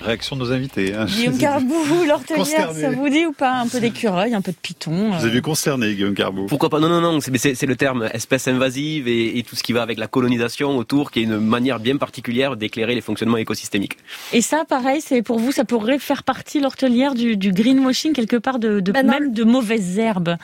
Réaction 0.00 0.36
de 0.36 0.40
nos 0.40 0.52
invités. 0.52 0.94
Hein. 0.94 1.06
Guillaume 1.06 1.38
Carbou, 1.38 2.04
l'hortelière, 2.06 2.72
ça 2.72 2.90
vous 2.90 3.08
dit 3.08 3.26
ou 3.26 3.32
pas 3.32 3.52
Un 3.60 3.68
peu 3.68 3.80
d'écureuil, 3.80 4.34
un 4.34 4.40
peu 4.40 4.52
de 4.52 4.56
python 4.56 5.10
Vous 5.10 5.24
avez 5.24 5.30
vu 5.30 5.42
concerné, 5.42 5.94
Guillaume 5.94 6.14
Carbou 6.14 6.46
Pourquoi 6.46 6.68
pas? 6.70 6.80
Non, 6.80 6.88
non, 6.88 7.00
non, 7.00 7.20
c'est 7.20 7.66
le 7.66 7.76
terme 7.76 8.08
espèce 8.12 8.48
invasive 8.48 9.08
et, 9.08 9.38
et, 9.38 9.42
tout 9.42 9.56
ce 9.56 9.62
qui 9.62 9.72
va 9.72 9.82
avec 9.82 9.98
la 9.98 10.06
colonisation 10.06 10.76
autour, 10.76 11.10
qui 11.10 11.20
est 11.20 11.22
une 11.24 11.38
manière 11.38 11.80
bien 11.80 11.96
particulière 11.96 12.56
d'éclairer 12.56 12.94
les 12.94 13.00
fonctionnements 13.00 13.36
écosystémiques. 13.36 13.96
Et 14.32 14.42
ça, 14.42 14.64
pareil, 14.68 15.00
c'est 15.00 15.22
pour 15.22 15.38
vous, 15.38 15.52
ça 15.52 15.64
pourrait 15.64 15.98
faire 15.98 16.22
partie, 16.22 16.60
l'hortelière, 16.60 17.14
du, 17.14 17.36
du 17.36 17.52
greenwashing, 17.52 18.12
quelque 18.12 18.36
part, 18.36 18.58
de, 18.58 18.80
de 18.80 18.92
bah 18.92 19.02
même 19.02 19.32
de 19.32 19.44
mauvaises 19.44 19.98
herbes? 19.98 20.36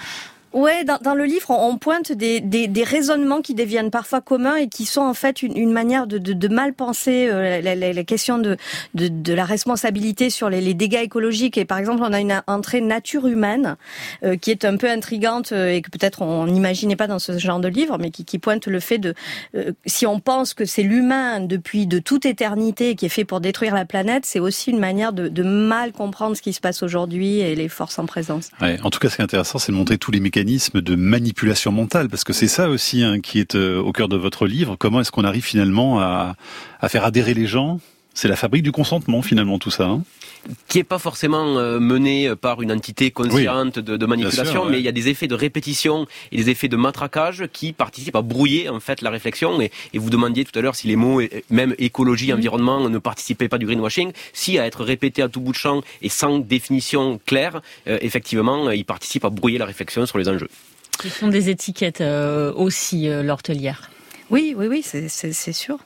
Ouais, 0.53 0.85
dans, 0.85 1.15
le 1.15 1.25
livre, 1.25 1.51
on, 1.51 1.77
pointe 1.77 2.13
des, 2.13 2.83
raisonnements 2.83 3.43
qui 3.43 3.55
deviennent 3.55 3.91
parfois 3.91 4.23
communs 4.23 4.57
et 4.57 4.69
qui 4.69 4.87
sont 4.87 5.03
en 5.03 5.13
fait 5.13 5.43
une, 5.43 5.71
manière 5.71 6.07
de, 6.07 6.49
mal 6.49 6.73
penser 6.73 7.29
euh, 7.31 7.61
la, 7.61 8.05
question 8.05 8.39
de, 8.39 8.57
la 8.95 9.45
responsabilité 9.45 10.31
sur 10.31 10.49
les, 10.49 10.73
dégâts 10.73 11.03
écologiques. 11.03 11.59
Et 11.59 11.67
par 11.67 11.77
exemple, 11.79 12.03
on 12.03 12.13
a 12.13 12.21
une 12.21 12.43
entrée 12.47 12.81
nature 12.81 13.27
humaine 13.27 13.77
euh, 14.25 14.37
qui 14.37 14.51
est 14.51 14.65
un 14.65 14.79
peu 14.79 14.89
intrigante 14.89 15.53
euh, 15.53 15.73
et 15.73 15.83
que 15.83 15.91
peut-être 15.91 16.23
on 16.23 16.47
n'imaginait 16.47 16.97
pas 16.97 17.07
dans 17.07 17.19
ce 17.19 17.37
genre 17.39 17.61
de 17.61 17.69
livre, 17.69 17.99
mais 17.99 18.11
qui, 18.11 18.39
pointe 18.39 18.67
le 18.67 18.81
fait 18.81 18.99
de 18.99 19.15
si 19.87 20.07
on 20.07 20.21
pense 20.21 20.55
que 20.55 20.65
c'est 20.65 20.83
l'humain 20.83 21.41
depuis 21.41 21.87
de 21.87 21.99
toute 21.99 22.27
éternité 22.27 22.95
qui 22.95 23.07
est 23.07 23.11
fait 23.11 23.25
pour 23.25 23.41
détruire 23.41 23.75
la 23.75 23.85
planète, 23.85 24.25
c'est 24.27 24.41
aussi 24.41 24.71
une 24.71 24.79
manière 24.79 25.13
de, 25.13 25.29
de 25.29 25.43
mal 25.43 25.93
comprendre 25.93 26.37
ce 26.37 26.43
qui 26.43 26.53
se 26.53 26.61
passe 26.61 26.83
aujourd'hui 26.83 27.41
et 27.41 27.55
les 27.55 27.69
forces 27.69 27.99
en 27.99 28.07
présence. 28.07 28.51
Ouais, 28.61 28.79
en 28.83 28.91
tout 28.91 28.99
cas, 28.99 29.09
ce 29.09 29.17
qui 29.17 29.23
est 29.23 29.25
intéressant, 29.25 29.59
c'est 29.59 29.73
de 29.73 29.77
montrer 29.77 29.99
tous 29.99 30.11
les 30.11 30.21
mécanismes 30.21 30.36
de 30.45 30.95
manipulation 30.97 31.73
mentale, 31.73 32.09
parce 32.09 32.25
que 32.25 32.33
c'est 32.33 32.49
ça 32.49 32.69
aussi 32.69 33.03
hein, 33.03 33.21
qui 33.21 33.39
est 33.41 33.55
euh, 33.55 33.79
au 33.79 33.93
cœur 33.93 34.09
de 34.09 34.17
votre 34.17 34.47
livre. 34.47 34.77
Comment 34.77 35.01
est-ce 35.01 35.11
qu'on 35.11 35.25
arrive 35.25 35.45
finalement 35.45 36.01
à, 36.01 36.37
faire 36.89 37.05
adhérer 37.05 37.35
les 37.35 37.47
gens 37.47 37.81
c'est 38.17 38.29
la 38.29 38.37
fabrique 38.37 38.63
du 38.63 38.73
consentement 38.73 39.23
finalement 39.23 39.59
tout 39.59 39.71
ça. 39.71 39.85
Hein 39.85 40.03
qui 40.69 40.79
est 40.79 40.85
pas 40.85 40.99
forcément 40.99 41.59
euh, 41.59 41.79
mené 41.79 42.35
par 42.37 42.63
une 42.63 42.73
entité 42.73 43.11
consciente 43.11 43.79
de, 43.79 44.07
manipulation, 44.07 44.65
mais 44.65 44.79
il 44.79 44.85
y 44.85 44.89
a 44.89 44.93
des 44.93 45.09
effets 45.09 45.27
de 45.27 45.35
répétition 45.35 46.07
et 46.33 46.37
des 46.37 46.51
effets 46.51 46.69
de 46.69 46.77
matraquage 46.77 47.45
qui 47.53 47.73
participent 47.73 48.17
à 48.17 48.23
brouiller 48.23 48.69
en 48.69 48.81
fait 48.81 49.03
la 49.03 49.11
réflexion. 49.11 49.61
Et, 49.61 49.71
vous 49.95 50.11
demandiez 50.11 50.45
tout 50.45 50.57
à 50.57 50.63
l'heure 50.63 50.77
si 50.77 50.87
les 50.87 50.97
mots, 50.97 51.21
même 51.51 51.75
écologie, 51.79 52.33
environnement, 52.33 52.89
ne 52.89 52.99
participaient 52.99 53.49
pas 53.49 53.59
du 53.59 53.67
greenwashing. 53.67 54.13
Si 54.33 54.59
à 54.59 54.67
être 54.67 54.85
répétés 54.85 55.23
à 55.23 55.29
tout 55.29 55.41
bout 55.41 55.53
de 55.53 55.57
champ 55.57 55.83
et 56.03 56.09
sans 56.09 56.39
définition 56.39 57.19
claire, 57.27 57.61
euh, 57.89 57.99
effectivement, 58.03 58.71
ils 58.71 58.85
participent 58.85 59.25
à 59.25 59.31
brouiller 59.31 59.59
la 59.59 59.67
réflexion 59.67 60.07
sur 60.07 60.19
les 60.19 60.29
enjeux. 60.29 60.49
Ce 61.03 61.09
sont 61.09 61.29
des 61.29 61.51
étiquettes 61.51 62.01
euh, 62.01 62.53
aussi, 62.53 63.09
l'hortelière. 63.09 63.91
Oui, 64.31 64.55
oui, 64.57 64.67
oui, 64.69 64.83
c'est 64.83 65.53
sûr. 65.53 65.79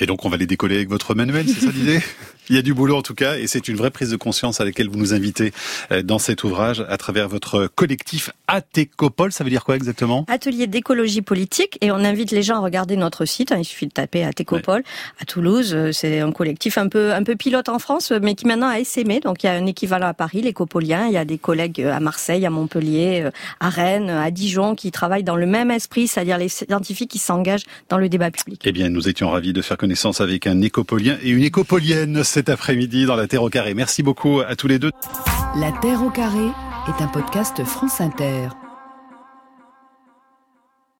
Et 0.00 0.06
donc 0.06 0.24
on 0.24 0.28
va 0.28 0.36
les 0.36 0.46
décoller 0.46 0.76
avec 0.76 0.88
votre 0.88 1.14
manuel, 1.14 1.46
c'est 1.46 1.60
ça 1.60 1.70
l'idée? 1.70 2.00
Il 2.50 2.56
y 2.56 2.58
a 2.58 2.62
du 2.62 2.74
boulot 2.74 2.96
en 2.96 3.02
tout 3.02 3.14
cas, 3.14 3.36
et 3.36 3.46
c'est 3.46 3.68
une 3.68 3.76
vraie 3.76 3.92
prise 3.92 4.10
de 4.10 4.16
conscience 4.16 4.60
à 4.60 4.64
laquelle 4.64 4.88
vous 4.88 4.98
nous 4.98 5.14
invitez 5.14 5.52
euh, 5.92 6.02
dans 6.02 6.18
cet 6.18 6.42
ouvrage 6.42 6.84
à 6.88 6.96
travers 6.96 7.28
votre 7.28 7.68
collectif 7.68 8.30
Atécopole. 8.48 9.30
Ça 9.30 9.44
veut 9.44 9.50
dire 9.50 9.62
quoi 9.62 9.76
exactement? 9.76 10.24
Atelier 10.26 10.66
d'écologie 10.66 11.22
politique, 11.22 11.78
et 11.80 11.92
on 11.92 11.98
invite 11.98 12.32
les 12.32 12.42
gens 12.42 12.56
à 12.56 12.58
regarder 12.58 12.96
notre 12.96 13.24
site. 13.24 13.52
Hein, 13.52 13.58
il 13.60 13.64
suffit 13.64 13.86
de 13.86 13.92
taper 13.92 14.24
Atécopole 14.24 14.82
à 15.20 15.24
Toulouse. 15.26 15.72
Euh, 15.76 15.92
c'est 15.92 16.18
un 16.18 16.32
collectif 16.32 16.76
un 16.76 16.88
peu 16.88 17.12
un 17.12 17.22
peu 17.22 17.36
pilote 17.36 17.68
en 17.68 17.78
France, 17.78 18.12
mais 18.20 18.34
qui 18.34 18.48
maintenant 18.48 18.66
a 18.66 18.80
essaimé. 18.80 19.20
Donc 19.20 19.44
il 19.44 19.46
y 19.46 19.48
a 19.48 19.52
un 19.52 19.66
équivalent 19.66 20.08
à 20.08 20.14
Paris, 20.14 20.42
les 20.42 20.52
Copoliens. 20.52 21.06
Il 21.06 21.12
y 21.12 21.18
a 21.18 21.24
des 21.24 21.38
collègues 21.38 21.80
à 21.82 22.00
Marseille, 22.00 22.44
à 22.44 22.50
Montpellier, 22.50 23.22
euh, 23.26 23.30
à 23.60 23.68
Rennes, 23.68 24.10
à 24.10 24.32
Dijon, 24.32 24.74
qui 24.74 24.90
travaillent 24.90 25.22
dans 25.22 25.36
le 25.36 25.46
même 25.46 25.70
esprit, 25.70 26.08
c'est-à-dire 26.08 26.36
les 26.36 26.48
scientifiques 26.48 27.12
qui 27.12 27.20
s'engagent 27.20 27.66
dans 27.88 27.98
le 27.98 28.08
débat 28.08 28.32
public. 28.32 28.60
Eh 28.64 28.72
bien, 28.72 28.88
nous 28.88 29.08
étions 29.08 29.30
ravis 29.30 29.52
de 29.52 29.62
faire 29.62 29.76
connaissance 29.76 30.20
avec 30.20 30.48
un 30.48 30.60
écopolien 30.62 31.16
et 31.22 31.30
une 31.30 31.44
écopolienne 31.44 32.24
cet 32.40 32.48
après-midi 32.48 33.04
dans 33.04 33.16
la 33.16 33.26
Terre 33.26 33.42
au 33.42 33.50
carré. 33.50 33.74
Merci 33.74 34.02
beaucoup 34.02 34.40
à 34.40 34.56
tous 34.56 34.66
les 34.66 34.78
deux. 34.78 34.92
La 35.56 35.72
Terre 35.72 36.02
au 36.02 36.08
carré 36.08 36.46
est 36.88 37.02
un 37.02 37.08
podcast 37.08 37.62
France 37.64 38.00
Inter. 38.00 38.48